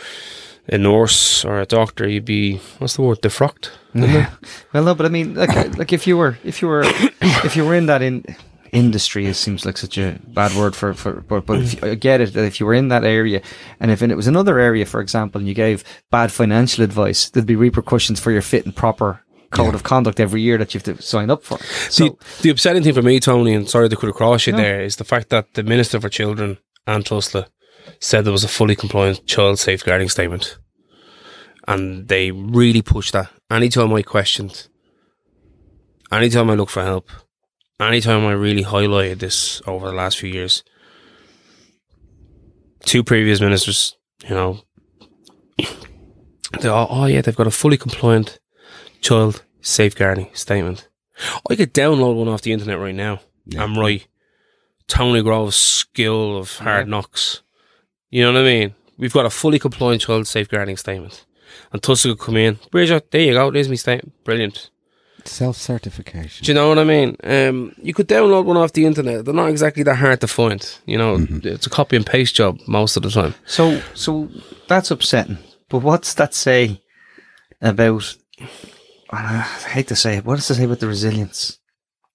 [0.72, 3.70] a nurse or a doctor, you'd be what's the word defrocked.
[3.94, 4.28] isn't?
[4.74, 6.84] Well, no, but I mean, like, uh, like if you were, if you were,
[7.44, 8.24] if you were in that in
[8.72, 11.22] industry, it seems like such a bad word for for.
[11.22, 13.42] But, but if you, I get it that if you were in that area,
[13.80, 17.46] and if it was another area, for example, and you gave bad financial advice, there'd
[17.48, 19.76] be repercussions for your fit and proper code Yeah.
[19.76, 21.58] of conduct every year that you have to sign up for.
[21.90, 24.60] So the, the upsetting thing for me, Tony, and sorry to cut across you No.
[24.60, 27.48] there, is the fact that the Minister for Children, Anne Tusla,
[28.00, 30.58] said there was a fully compliant child safeguarding statement.
[31.68, 33.30] And they really pushed that.
[33.52, 34.68] Anytime I questioned,
[36.12, 37.10] anytime I looked for help,
[37.80, 40.64] anytime I really highlighted this over the last few years,
[42.86, 43.96] two previous ministers,
[44.28, 44.62] you know,
[46.62, 48.40] they are, oh yeah, they've got a fully compliant
[49.02, 50.88] child safeguarding statement.
[51.50, 53.20] I could download one off the internet right now.
[53.46, 53.64] Yeah.
[53.64, 54.08] I'm right.
[54.88, 56.92] Tony Grove's skill of hard Yeah.
[56.92, 57.42] knocks.
[58.10, 58.76] You know what I mean?
[58.98, 61.26] We've got a fully compliant child safeguarding statement.
[61.72, 62.60] And Tusla could come in.
[62.72, 63.52] Bridget, there you go.
[63.52, 64.24] There's my statement.
[64.24, 64.70] Brilliant.
[65.26, 66.46] Self certification.
[66.46, 67.16] Do you know what I mean?
[67.24, 69.26] Um, you could download one off the internet.
[69.26, 70.66] They're not exactly that hard to find.
[70.86, 73.36] You know, it's a copy and paste job most of the time.
[73.46, 74.30] So, so
[74.68, 75.38] that's upsetting.
[75.70, 76.82] But what's that say
[77.62, 78.16] about?
[79.12, 80.26] I hate to say it.
[80.26, 81.60] What does it say about the resilience?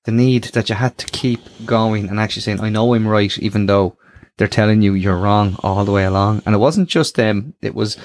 [0.05, 3.37] The need that you had to keep going and actually saying, "I know I'm right,"
[3.39, 3.97] even though
[4.37, 6.43] they're telling you you're wrong all the way along.
[6.45, 7.97] And it wasn't just them; it was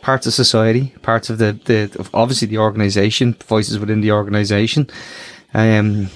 [0.00, 4.88] parts of society, parts of the the of obviously the organization, voices within the organization,
[5.54, 6.08] um,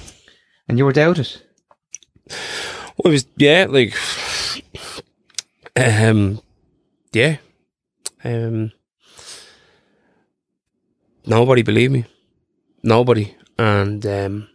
[0.69, 1.29] and you were doubted.
[2.97, 3.95] Well, it was yeah, like
[5.77, 6.41] um,
[7.13, 7.37] yeah,
[8.25, 8.73] um,
[11.25, 12.05] nobody believed me,
[12.83, 14.49] nobody, and um,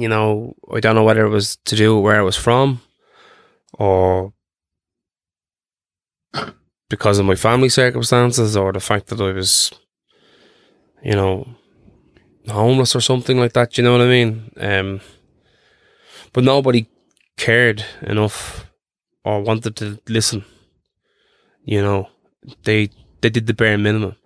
[0.00, 2.80] you know, I don't know whether it was to do where I was from,
[3.72, 4.32] or
[6.88, 9.70] because of my family circumstances, or the fact that I was,
[11.02, 11.46] you know,
[12.48, 13.78] homeless or something like that.
[13.78, 14.50] You know what I mean?
[14.56, 15.00] Um,
[16.32, 16.86] but nobody
[17.36, 18.70] cared enough
[19.24, 20.44] or wanted to listen.
[21.64, 22.08] You know,
[22.64, 24.16] they they did the bare minimum.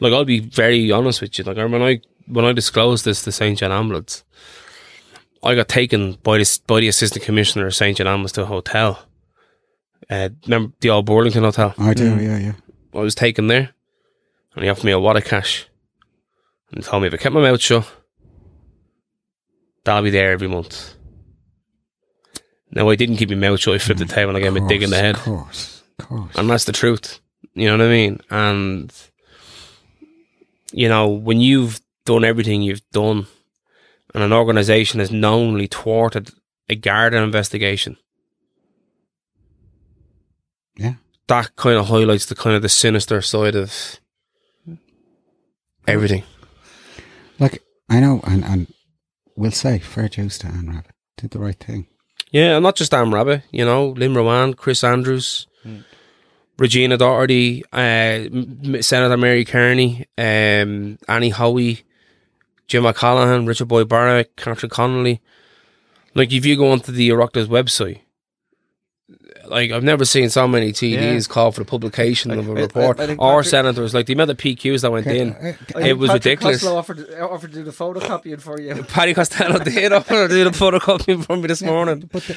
[0.00, 1.44] Like I'll be very honest with you.
[1.44, 4.24] Like when I when I disclosed this to St John Ambulance,
[5.42, 8.46] I got taken by the by the assistant commissioner of St John Ambulance to a
[8.46, 9.00] hotel.
[10.10, 11.74] Uh, remember the old Burlington Hotel?
[11.78, 12.22] I do, Mm.
[12.22, 12.52] yeah, yeah.
[12.94, 13.70] I was taken there,
[14.54, 15.66] and he offered me a wad of cash,
[16.72, 17.86] and told me if I kept my mouth shut,
[19.84, 20.94] that'll be there every month.
[22.70, 23.74] Now I didn't keep my mouth shut.
[23.74, 25.82] I flipped the table and I gave him a dig in the head, Of course,
[25.98, 26.32] of course.
[26.36, 27.20] and that's the truth.
[27.54, 28.20] You know what I mean?
[28.30, 28.92] And
[30.72, 33.26] you know when you've done everything you've done,
[34.14, 36.30] and an organisation has knowingly thwarted
[36.68, 37.96] a Garda investigation.
[40.76, 40.94] Yeah.
[41.28, 43.98] that kind of highlights the kind of the sinister side of
[45.88, 46.22] everything.
[47.38, 48.72] Like, I know, and, and
[49.36, 50.90] we'll say fair dues to Anne Rabbitte.
[51.16, 51.86] Did the right thing.
[52.30, 55.82] Yeah, and not just Anne Rabbitte, you know, Lynn Ruane, Chris Andrews, Mm.
[56.60, 61.82] Regina Doherty, uh, Senator Mary Kearney, um, Annie Howie,
[62.68, 65.20] Jim O'Callaghan, Richard Boyd Barrett, Catherine Connolly.
[66.14, 68.00] Like, if you go onto the Oireachtas website,
[69.46, 71.32] like, I've never seen so many TDs Yeah.
[71.32, 73.94] call for the publication Like, of a report, I think or Patrick- senators.
[73.94, 75.32] Like, the amount of PQs that went in.
[75.34, 76.64] Uh, uh, It was ridiculous.
[76.66, 78.74] offered, offered to do the photocopying for you.
[78.88, 82.08] Paddy Costello did offer to do the photocopy for me this morning.
[82.12, 82.36] But the,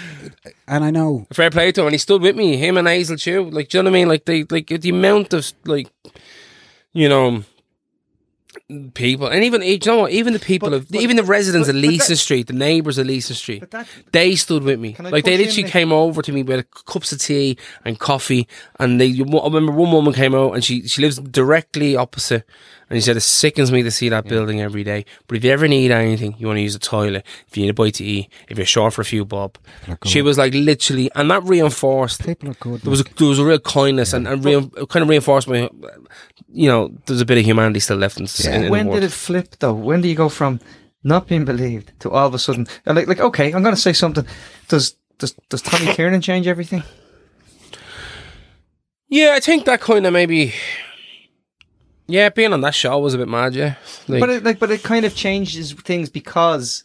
[0.68, 2.58] and I know fair play to him, and he stood with me.
[2.58, 3.50] Him and Hazel too.
[3.50, 4.08] like, do you know what I mean?
[4.08, 5.88] Like, they, like the amount of like,
[6.94, 7.44] you know,
[8.94, 10.12] people, and even you know what?
[10.12, 12.48] Even the people But- of, but- even the residents but- of but Leeson that- Street,
[12.48, 14.96] the neighbours of Leeson Street, that, they stood with me.
[15.00, 15.72] Like they push in literally there?
[15.72, 18.48] came over to me with cups of tea and coffee,
[18.80, 19.08] and they.
[19.10, 22.44] I remember one woman came out, and she she lives directly opposite,
[22.90, 25.06] and she said it sickens me to see that building every day.
[25.28, 27.70] But if you ever need anything, you want to use the toilet, if you need
[27.72, 30.10] a bite to eat, if you're short for a few bob, people are good.
[30.12, 32.82] she was like literally, and that reinforced people are good.
[32.82, 35.70] there was a, there was a real kindness and, and real, kind of reinforced my,
[36.52, 38.59] you know, there's a bit of humanity still left in, Yeah.
[38.66, 39.74] In, when did it flip though?
[39.74, 40.60] When do you go from
[41.04, 43.82] not being believed to all of a sudden uh, like like okay, I'm going to
[43.82, 44.26] say something.
[44.68, 46.84] Does does does Tommy Tiernan change everything?
[49.08, 50.54] Yeah, I think that kind of maybe.
[52.08, 53.54] Yeah, being on that show was a bit mad.
[53.54, 53.76] Yeah,
[54.08, 56.84] like, but it, like but it kind of changes things because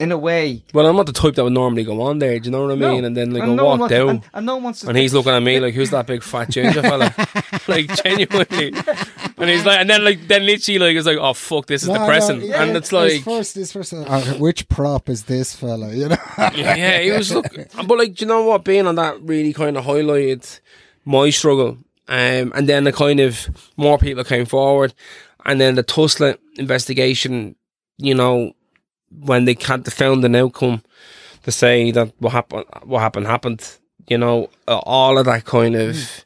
[0.00, 2.38] in a way well, I'm not the type that would normally go on there.
[2.40, 3.02] Do you know what I mean?
[3.02, 3.06] no.
[3.06, 4.88] And then like And I no walk wants- down, and, and no one wants to
[4.88, 7.14] and he's looking at me like, "Who's that big fat ginger fella?"
[7.68, 8.72] like genuinely,
[9.38, 11.88] and he's like, and then like, then literally like, it's like, "Oh fuck, this is
[11.88, 15.24] No, no, depressing," yeah, and it's his like, first, his first, uh, which prop is
[15.24, 15.92] this fella?
[15.94, 16.16] You know,
[16.54, 17.46] yeah, he was look,
[17.86, 18.64] but like, do you know what?
[18.64, 20.60] Being on that really kind of highlighted
[21.04, 21.78] my struggle,
[22.08, 24.92] um, and then the kind of more people came forward,
[25.44, 27.54] and then the Tusla investigation,
[27.98, 28.52] you know,
[29.20, 30.82] when they can't found an outcome
[31.44, 35.76] to say that what happened, what happened happened, you know, uh, all of that kind
[35.76, 36.24] of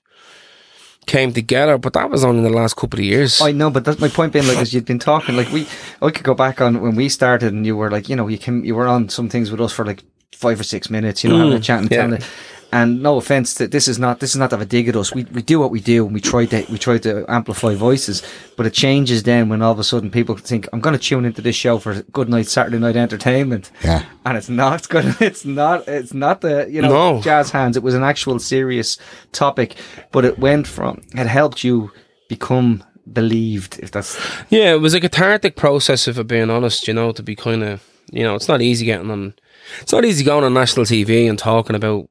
[1.06, 3.40] came together, but that was only in the last couple of years.
[3.40, 5.66] I know, but that's my point being like, as you'd been talking, like we,
[6.02, 8.38] I could go back on when we started, and you were like, you know, you
[8.38, 11.30] came, you were on some things with us for like five or six minutes, you
[11.30, 11.96] know, having a chat and yeah.
[11.96, 12.26] telling it.
[12.70, 14.96] And no offense, that this is not this is not to have a dig at
[14.96, 15.14] us.
[15.14, 18.22] We we do what we do, and we try to we try to amplify voices.
[18.58, 21.24] But it changes then when all of a sudden people think I'm going to tune
[21.24, 24.04] into this show for good night Saturday night entertainment, Yeah.
[24.26, 25.16] and it's not good.
[25.20, 25.88] It's not.
[25.88, 27.22] It's not the you know No.
[27.22, 27.76] jazz hands.
[27.78, 28.98] It was an actual serious
[29.32, 29.76] topic,
[30.12, 31.90] but it went from it helped you
[32.28, 33.78] become believed.
[33.82, 37.22] If that's Yeah, it was a cathartic process, if I'm being honest, you know, to
[37.22, 39.32] be kind of, you know, it's not easy getting on,
[39.80, 42.10] it's not easy going on national TV and talking about,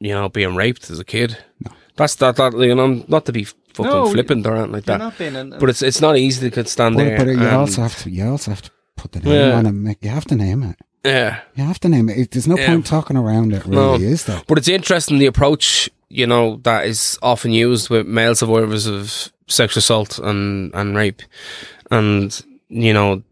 [0.00, 1.36] you know, being raped as a kid.
[1.96, 4.98] That's that, that, you know, not to be fucking No, flippant or anything like that.
[4.98, 5.36] not being.
[5.36, 7.16] An, But it's it's not easy to could stand But, there.
[7.18, 9.56] but you and- also have to you also have to put the name Yeah.
[9.58, 9.72] on it.
[9.74, 9.96] Mick.
[10.02, 10.76] You have to name it.
[11.04, 11.40] yeah.
[11.56, 12.18] You have to name it.
[12.18, 12.66] It- There's no Yeah.
[12.68, 13.66] point talking around it.
[13.66, 13.92] No.
[13.92, 14.42] Really, is there?
[14.46, 19.32] But it's interesting the approach, you know, that is often used with male survivors of
[19.48, 21.22] sexual assault and, and rape.
[21.90, 23.22] And, you know,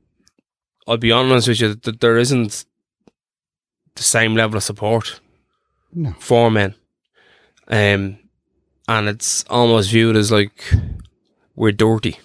[0.89, 2.65] I'll be honest with you, that there isn't
[3.95, 5.21] the same level of support
[5.93, 6.15] No.
[6.19, 6.75] for men.
[7.69, 8.19] Um,
[8.89, 10.73] and it's almost viewed as like
[11.55, 12.19] we're dirty,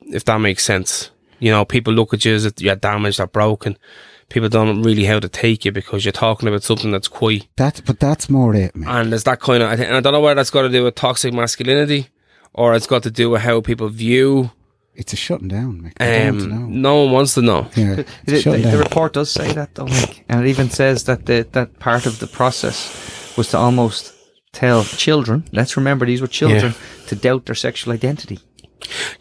[0.00, 1.10] if that makes sense.
[1.38, 3.76] You know, people look at you as if you're damaged or broken.
[4.28, 7.80] People don't really how to take you because you're talking about something that's quite That,
[7.86, 8.88] but that's more it, man.
[8.88, 10.68] and there's that kind of, I think, and I don't know whether that's got to
[10.68, 12.08] do with toxic masculinity
[12.52, 14.50] or it's got to do with how people view.
[14.98, 15.92] It's a shutting down, Mick.
[16.00, 16.56] I don't know.
[16.56, 17.68] Um, no one wants to know.
[17.76, 21.04] Yeah, Is it- the, the report does say that though, Mike, and it even says
[21.04, 24.14] that the, that part of the process was to almost
[24.52, 25.44] tell children.
[25.52, 26.74] Let's remember these were children
[27.08, 28.38] to doubt their sexual identity.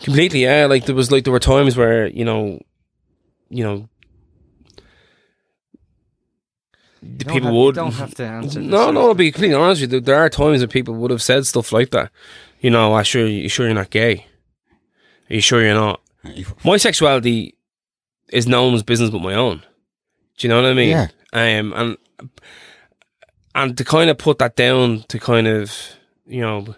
[0.02, 0.66] Completely, yeah.
[0.66, 2.62] Like there was, like there were times where you know,
[3.50, 3.90] you know,
[7.02, 7.76] the You don't people have- you would.
[7.76, 8.60] don't have to answer.
[8.60, 8.68] this.
[8.70, 9.10] No, no.
[9.10, 11.72] To be completely honest with you, there are times that people would have said stuff
[11.72, 12.12] like that.
[12.62, 14.28] You know, I sure you sure you're not gay.
[15.30, 16.02] Are you sure you're not?
[16.64, 17.56] My sexuality
[18.30, 19.64] is no one's business but my own.
[20.38, 20.90] Do you know what I mean?
[20.90, 21.08] Yeah.
[21.34, 21.98] Um, and
[23.54, 25.72] and to kind of put that down to kind of
[26.26, 26.76] you know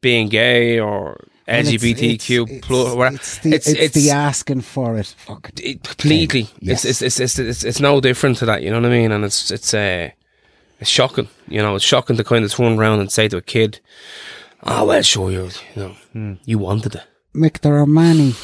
[0.00, 5.14] being gay or LGBTQ it's- plus, It's, it's, the, it's- the asking for it.
[5.18, 5.60] Fuck it.
[5.60, 6.48] it, completely.
[6.60, 9.12] It's, it's, it's, it's, it's no different to that, you know what I mean?
[9.12, 10.10] And it's, it's, uh,
[10.80, 13.42] it's shocking, you know, it's shocking to kind of turn around and say to a
[13.42, 13.80] kid,
[14.66, 17.04] oh, well, sure, you you know, you wanted it.
[17.34, 18.34] Mick, there are many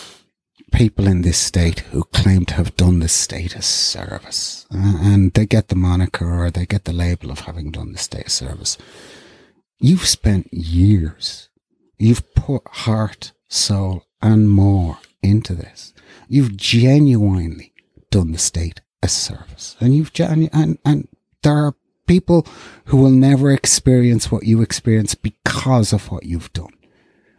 [0.73, 4.67] people in this state who claim to have done the state a service.
[4.73, 7.99] Uh, and they get the moniker or they get the label of having done the
[7.99, 8.79] state a service.
[9.79, 11.49] You've spent years,
[11.99, 15.93] you've put heart, soul, and more into this.
[16.29, 17.73] You've genuinely
[18.11, 19.77] done the state a service.
[19.81, 21.09] And you've, genu- and, and
[21.43, 21.75] there are
[22.07, 22.47] people
[22.87, 26.73] who will never experience what you experience because of what you've done.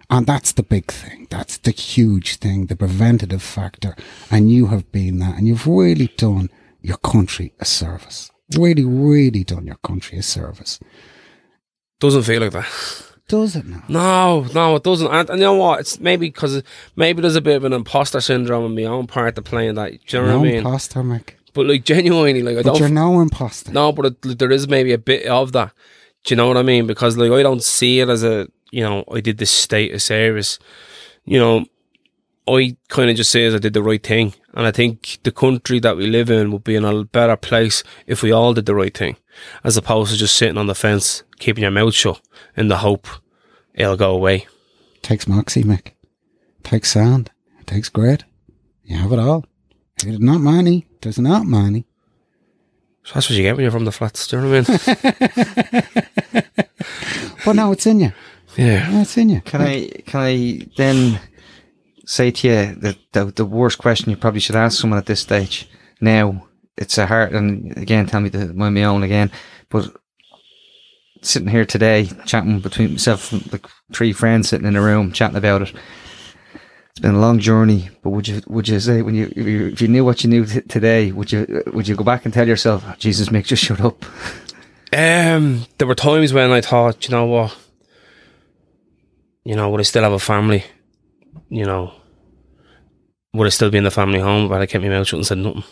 [0.09, 1.27] And that's the big thing.
[1.29, 3.95] That's the huge thing, the preventative factor.
[4.29, 5.37] And you have been that.
[5.37, 6.49] And you've really done
[6.81, 8.29] your country a service.
[8.55, 10.79] Really, really done your country a service.
[11.99, 12.67] Doesn't feel like that.
[13.29, 13.83] Does it now?
[13.87, 15.07] No, no, it doesn't.
[15.07, 15.79] And, and you know what?
[15.79, 16.61] It's maybe because
[16.95, 19.91] maybe there's a bit of an imposter syndrome on my own part of playing that.
[20.05, 20.57] Do you know no what I mean?
[20.57, 21.29] imposter, Mick.
[21.53, 22.95] But like genuinely, like I But you're don't.
[22.95, 23.71] no imposter.
[23.71, 25.71] No, but it, like, there is maybe a bit of that.
[26.25, 26.87] Do you know what I mean?
[26.87, 30.01] Because like I don't see it as a you know I did this state of
[30.01, 30.57] service.
[31.25, 31.65] You know,
[32.47, 35.31] I kind of just say as I did the right thing, and I think the
[35.31, 38.65] country that we live in would be in a better place if we all did
[38.65, 39.15] the right thing,
[39.63, 42.19] as opposed to just sitting on the fence, keeping your mouth shut
[42.57, 43.07] in the hope
[43.73, 44.45] it'll go away.
[45.01, 45.91] takes moxie, Mick.
[46.63, 47.31] takes sound.
[47.59, 48.23] It takes grit.
[48.83, 49.45] You have it all.
[49.97, 50.85] There's not money.
[51.01, 51.85] It's not money.
[53.03, 54.27] So that's what you get when you're from the flats.
[54.27, 55.83] Do you know what I
[56.33, 56.43] mean?
[57.45, 58.13] But now it's in you.
[58.55, 58.89] yeah.
[58.89, 59.41] Yeah, it's in you.
[59.41, 61.19] Can I can I then
[62.05, 65.19] say to you that the, the worst question you probably should ask someone at this
[65.19, 65.69] stage?
[65.99, 69.29] Now it's a hard and again tell me the my my own again,
[69.69, 69.93] but
[71.21, 75.37] sitting here today chatting between myself and like three friends sitting in a room chatting
[75.37, 75.73] about it.
[76.93, 79.67] It's been a long journey, but would you would you say when you if you,
[79.67, 82.31] if you knew what you knew t- today, would you would you go back and
[82.31, 84.05] tell yourself, "Oh, Jesus, Mick just shut up?
[84.95, 87.57] Um, there were times when I thought, you know what,
[89.43, 90.65] you know, would I still have a family?
[91.49, 91.95] You know,
[93.33, 95.17] would I still be in the family home if I had kept my mouth shut
[95.17, 95.63] and said nothing?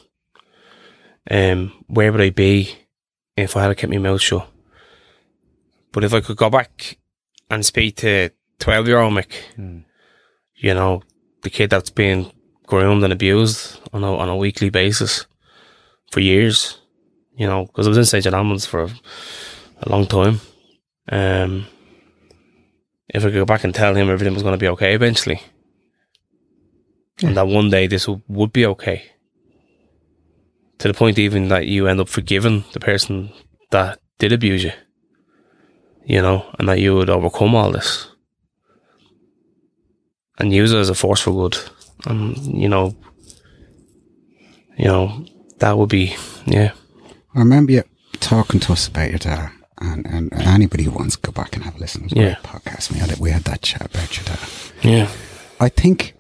[1.30, 2.76] Um, where would I be
[3.38, 4.50] if I had kept my mouth shut?
[5.92, 6.98] But if I could go back
[7.52, 9.86] and speak to twelve year old Mick,
[10.56, 11.04] you know,
[11.42, 12.32] the kid that's been
[12.66, 15.26] groomed and abused on a on a weekly basis
[16.12, 16.80] for years,
[17.36, 18.24] you know, because I was in St.
[18.24, 18.90] John for a,
[19.82, 20.40] a long time.
[21.10, 21.66] Um,
[23.10, 25.42] if I could go back and tell him everything was going to be okay eventually,
[27.22, 29.04] and that one day this would, would be okay,
[30.78, 33.32] to the point even that you end up forgiving the person
[33.72, 34.72] that did abuse you,
[36.06, 38.11] you know, and that you would overcome all this
[40.42, 41.58] and use it as a force for good,
[42.06, 42.96] and you know,
[44.78, 45.26] you know,
[45.60, 46.16] that would be
[46.46, 46.72] yeah.
[47.34, 47.84] I remember you
[48.20, 51.64] talking to us about your dad, and, and anybody who wants to go back and
[51.64, 52.36] have a listen to the Yeah.
[52.44, 54.50] podcast, we had, we had that chat about your dad.
[54.82, 55.10] Yeah.
[55.60, 56.14] I think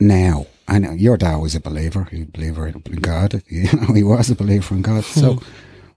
[0.00, 4.02] now, I know your dad was a believer, he believer in God, you know, he
[4.02, 5.04] was a believer in God.
[5.04, 5.44] So hmm.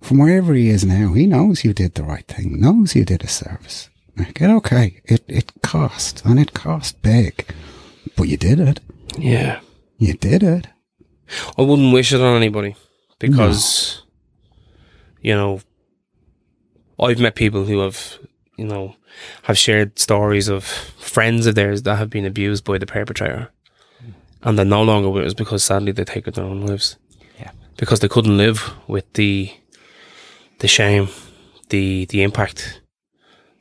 [0.01, 3.23] from wherever he is now, he knows you did the right thing, knows you did
[3.23, 3.89] a service.
[4.17, 7.53] Like, okay, it, it cost, and it cost big,
[8.15, 8.79] but you did it.
[9.17, 9.59] Yeah.
[9.97, 10.67] You did it.
[11.57, 12.75] I wouldn't wish it on anybody
[13.19, 14.03] because,
[15.21, 15.61] you know,
[16.99, 18.17] I've met people who have,
[18.57, 18.95] you know,
[19.43, 23.49] have shared stories of friends of theirs that have been abused by the perpetrator.
[24.43, 26.97] And they're no longer with us because sadly they take their own lives.
[27.39, 27.51] Yeah.
[27.77, 29.51] Because they couldn't live with the
[30.59, 31.09] the shame,
[31.69, 32.80] the the impact,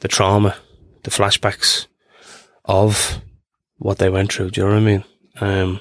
[0.00, 0.56] the trauma,
[1.04, 1.86] the flashbacks
[2.64, 3.20] of
[3.78, 4.50] what they went through.
[4.50, 5.04] Do you know what I mean?
[5.40, 5.80] Um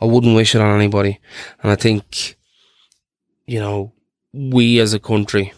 [0.00, 1.20] I wouldn't wish it on anybody.
[1.62, 2.36] And I think,
[3.46, 3.92] you know,
[4.32, 5.52] we as a country,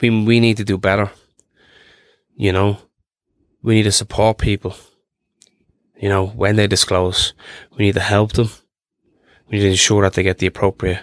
[0.00, 1.10] we, we need to do better.
[2.34, 2.78] You know,
[3.62, 4.74] we need to support people.
[5.96, 7.34] You know, when they disclose,
[7.76, 8.48] we need to help them.
[9.48, 11.02] We need to ensure that they get the appropriate,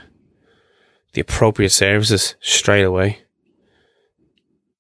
[1.14, 3.20] the appropriate services straight away.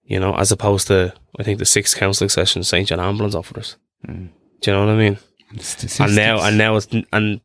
[0.07, 2.87] You know, as opposed to, I think the six counselling sessions St.
[2.87, 3.75] John Ambulance offered us.
[4.07, 4.29] Mm.
[4.61, 5.17] Do you know what I mean?
[5.99, 7.41] And, now and now it's and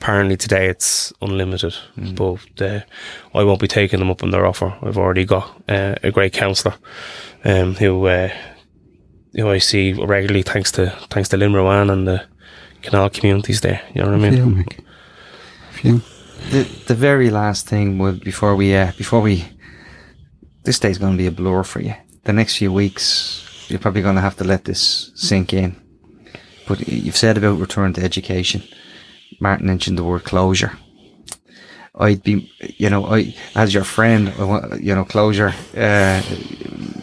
[0.00, 1.74] apparently today it's unlimited
[2.14, 2.80] but uh,
[3.34, 6.32] I won't be taking them up on their offer I've already got uh, a great
[6.32, 6.74] counsellor
[7.44, 8.30] um, who uh,
[9.34, 12.24] who I see regularly thanks to thanks to Lynn Ruane and the
[12.82, 14.64] canal communities there you know what I mean
[15.72, 16.02] Phew, Mick.
[16.50, 19.44] The the very last thing would before we uh, before we
[20.64, 21.94] this day's going to be a blur for you.
[22.24, 25.76] The next few weeks, you're probably going to have to let this sink in.
[26.68, 28.62] But you've said about return to education.
[29.40, 30.78] Martin mentioned the word closure.
[31.94, 35.52] I'd be, you know, I as your friend, I want, you know, closure.
[35.76, 36.22] Uh,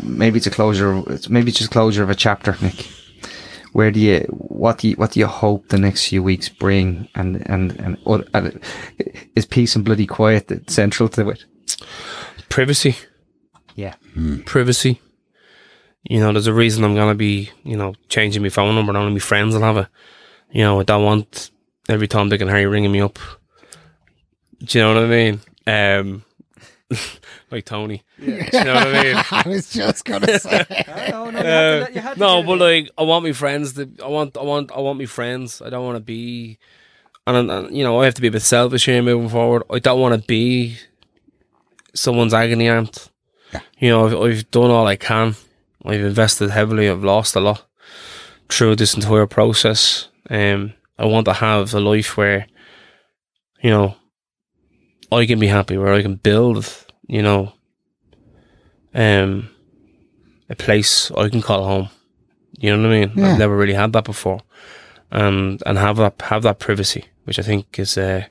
[0.01, 1.03] maybe it's a closure.
[1.07, 2.87] It's maybe it's just closure of a chapter, Nick.
[3.73, 7.07] Where do you what do you what do you hope the next few weeks bring?
[7.13, 7.97] And and and,
[8.33, 8.63] and
[9.35, 11.45] is peace and bloody quiet central to it?
[12.49, 12.97] privacy
[13.79, 13.95] Yeah.
[14.45, 14.99] privacy
[16.03, 18.97] you know there's a reason I'm gonna be you know changing my phone number and
[18.97, 19.87] only my friends will have it
[20.51, 21.51] you know I don't want
[21.87, 23.17] every Tom Dick and Harry ringing me up
[24.63, 26.23] do you know what I mean um
[27.51, 30.65] like Tony do you know what I mean I was just going to say.
[30.87, 33.89] Uh, no, but like I want my friends to.
[34.03, 34.37] I want.
[34.37, 34.71] I want.
[34.71, 35.61] I want my friends.
[35.61, 36.57] I don't want to be.
[37.27, 39.63] And, and you know, I have to be a bit selfish here moving forward.
[39.69, 40.77] I don't want to be
[41.93, 43.09] someone's agony aunt.
[43.53, 43.61] Yeah.
[43.79, 45.35] You know, I've, I've done all I can.
[45.85, 46.89] I've invested heavily.
[46.89, 47.65] I've lost a lot
[48.49, 50.09] through this entire process.
[50.29, 52.47] Um, I want to have a life where,
[53.61, 53.95] you know,
[55.11, 57.53] I can be happy, where I can build, you know,
[58.93, 59.49] um,
[60.49, 61.89] a place I can call home.
[62.57, 63.11] You know what I mean?
[63.15, 63.31] Yeah.
[63.31, 64.41] I've never really had that before,
[65.11, 68.25] and and have that have that privacy, which I think is uh,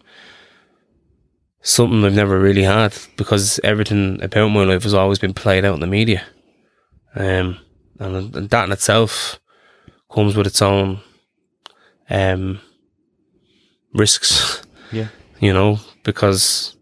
[1.69, 5.75] something I've never really had because everything about my life has always been played out
[5.75, 6.25] in the media,
[7.15, 7.59] um,
[7.99, 9.39] and, and that in itself
[10.11, 11.01] comes with its own
[12.09, 12.61] um
[13.93, 14.63] risks.
[14.91, 15.09] Yeah.
[15.41, 16.78] you know, because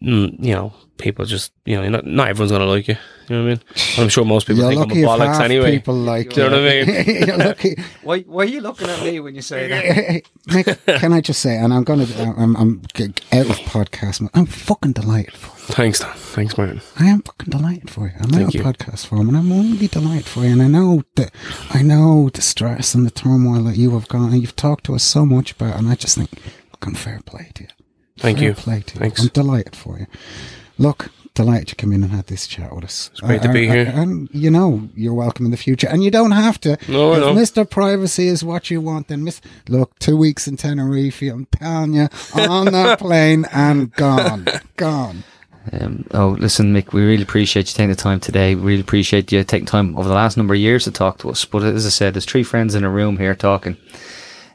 [0.00, 2.96] you know people just you know not not everyone's gonna like you.
[3.28, 3.60] You know what I mean?
[3.96, 5.70] And I'm sure most people You're think I'm a lucky if bollocks half anyway.
[5.72, 7.26] people like Do you know what I mean?
[7.26, 7.76] You're lucky.
[8.02, 10.22] Why why are you looking at me when you say that?
[10.48, 14.20] Mick, can I just say, and I'm going to, I'm, I'm g- out of podcast.
[14.20, 14.30] mode.
[14.34, 15.74] I'm fucking delighted for you.
[15.74, 16.12] Thanks, Dan.
[16.14, 16.80] Thanks, man.
[17.00, 18.12] I am fucking delighted for you.
[18.20, 18.60] I'm Thank out you.
[18.60, 20.52] of podcast form, and I'm really delighted for you.
[20.52, 21.32] And I know that,
[21.70, 24.94] I know the stress and the turmoil that you have gone, and you've talked to
[24.94, 26.30] us so much about, and I just think,
[26.70, 27.68] fucking fair play to you.
[28.18, 28.54] Thank fair you.
[28.54, 29.00] Play to you.
[29.00, 29.22] Thanks.
[29.22, 30.06] I'm delighted for you.
[30.78, 33.10] Look, delighted you come in and had this chat with us.
[33.12, 33.92] It's great to be here.
[33.94, 36.76] And you know, you're welcome in the future, and you don't have to.
[36.88, 37.34] No, I if know.
[37.34, 37.68] Mr.
[37.68, 39.40] Privacy is what you want, then miss.
[39.68, 44.46] Look, two weeks in Tenerife, I'm telling you, on that plane and gone,
[44.76, 45.22] gone.
[45.72, 48.54] Um, oh, listen, Mick, we really appreciate you taking the time today.
[48.54, 51.30] We really appreciate you taking time over the last number of years to talk to
[51.30, 51.44] us.
[51.44, 53.76] But as I said, there's three friends in a room here talking.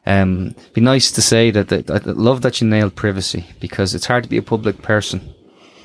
[0.06, 4.08] Um, be nice to say that, that I love that you nailed privacy because it's
[4.08, 5.34] hard to be a public person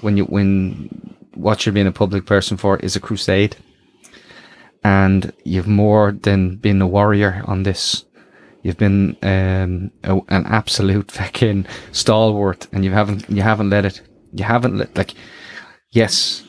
[0.00, 3.56] when you when what you're being a public person for is a crusade,
[4.82, 8.04] and you've more than been a warrior on this.
[8.62, 14.00] You've been um, a, an absolute fucking stalwart, and you haven't you haven't let it.
[14.32, 15.12] You haven't let like
[15.90, 16.42] yes,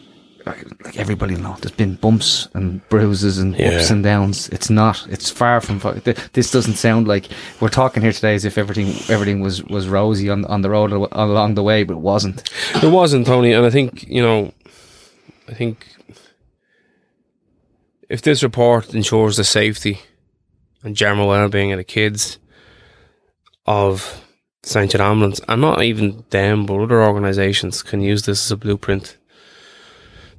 [0.47, 3.71] like, like everybody knows, there's been bumps and bruises and Yeah.
[3.77, 4.49] ups and downs.
[4.49, 5.05] It's not.
[5.09, 5.79] It's far from.
[6.33, 7.25] This doesn't sound like
[7.59, 10.91] we're talking here today as if everything everything was was rosy on on the road
[11.11, 12.43] along the way, but it wasn't.
[12.83, 14.53] It wasn't Tony, and I think you know,
[15.49, 15.85] I think
[18.09, 19.99] if this report ensures the safety
[20.83, 22.37] and general well-being of the kids
[23.65, 24.23] of
[24.63, 24.91] St.
[24.91, 29.17] John Ambulance, and not even them, but other organisations can use this as a blueprint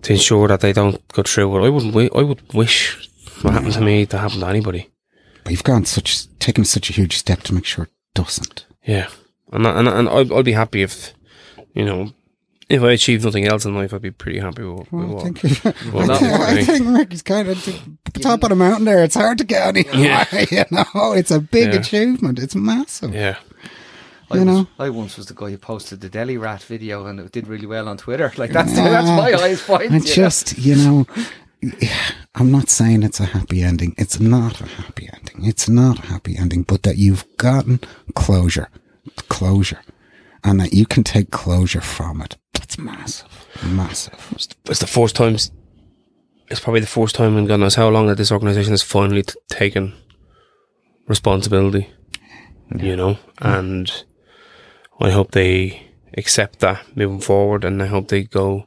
[0.08, 1.92] to ensure that they don't go through what I wouldn't.
[1.92, 3.08] wi- I would wish
[3.42, 4.88] what happened to me to happen to anybody.
[5.44, 8.66] But you've gone such, taken such a huge step to make sure it doesn't.
[8.84, 9.08] Yeah,
[9.52, 11.12] and I- and and I'd, I'd be happy if
[11.74, 12.12] you know.
[12.70, 15.06] If I achieve nothing else in life, I'd be pretty happy with, with Well, I
[15.30, 15.38] what.
[15.38, 17.66] think, well, I, think, I think Ricky's kind of
[18.06, 19.02] at the top of the mountain there.
[19.02, 20.26] It's hard to get any Yeah.
[20.50, 21.80] You know, it's a big Yeah.
[21.80, 22.38] achievement.
[22.38, 23.14] It's massive.
[23.14, 23.38] Yeah.
[24.30, 24.68] I You was, know?
[24.78, 27.66] I once was the guy who posted the deli rat video, and it did really
[27.66, 28.32] well on Twitter.
[28.38, 29.90] Like that's that's my ah, highest point.
[29.90, 30.14] And you know?
[30.14, 31.06] just, you know,
[32.34, 33.94] I'm not saying it's a happy ending.
[33.98, 35.44] It's not a happy ending.
[35.44, 37.80] It's not a happy ending, but that you've gotten
[38.14, 38.68] closure,
[39.28, 39.80] closure,
[40.44, 42.36] and that you can take closure from it.
[42.52, 44.54] That's massive, massive.
[44.66, 45.34] It's the first time.
[45.34, 49.22] It's probably the first time in God knows how long that this organization has finally
[49.22, 49.94] t- taken
[51.06, 51.90] responsibility.
[52.76, 53.90] You know, and
[55.00, 55.86] I hope they
[56.16, 58.66] accept that moving forward, and I hope they go.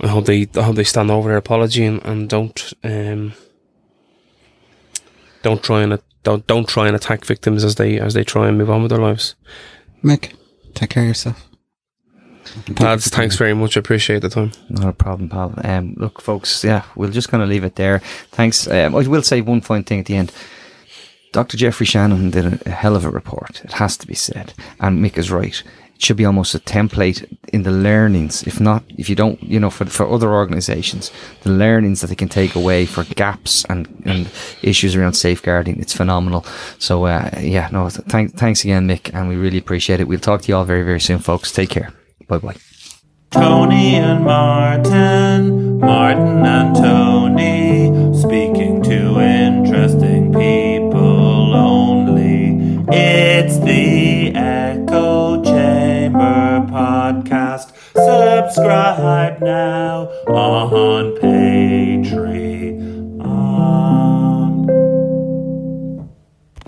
[0.00, 0.46] I hope they.
[0.56, 2.72] I hope they stand over their apology and, and don't.
[2.84, 3.32] Um,
[5.42, 8.58] don't try and don't don't try and attack victims as they as they try and
[8.58, 9.34] move on with their lives.
[10.02, 10.34] Mick,
[10.74, 11.48] take care of yourself.
[12.44, 13.38] Thank you Lads, thanks coming.
[13.38, 13.76] very much.
[13.76, 14.52] I appreciate the time.
[14.68, 15.54] Not a problem, pal.
[15.64, 17.98] Um, look, folks, yeah, we're just going to leave it there.
[18.30, 18.68] Thanks.
[18.68, 20.32] Um, I will say one fine thing at the end.
[21.32, 21.56] Dr.
[21.56, 23.62] Geoffrey Shannon did a, hell of a report.
[23.64, 24.54] It has to be said.
[24.80, 25.62] And Mick is right.
[25.94, 28.42] It should be almost a template in the learnings.
[28.46, 31.10] If not, if you don't, you know, for, for other organizations,
[31.42, 34.28] the learnings that they can take away for gaps and, and
[34.62, 36.44] issues around safeguarding, it's phenomenal.
[36.78, 40.08] So, uh, yeah, no, th- thank, thanks again, Mick, and we really appreciate it.
[40.08, 41.50] We'll talk to you all very, very soon, folks.
[41.50, 41.92] Take care.
[42.28, 42.56] Bye bye.
[43.30, 47.15] Tony and Martin, Martin and Tony,
[58.48, 62.35] Subscribe now on Patreon.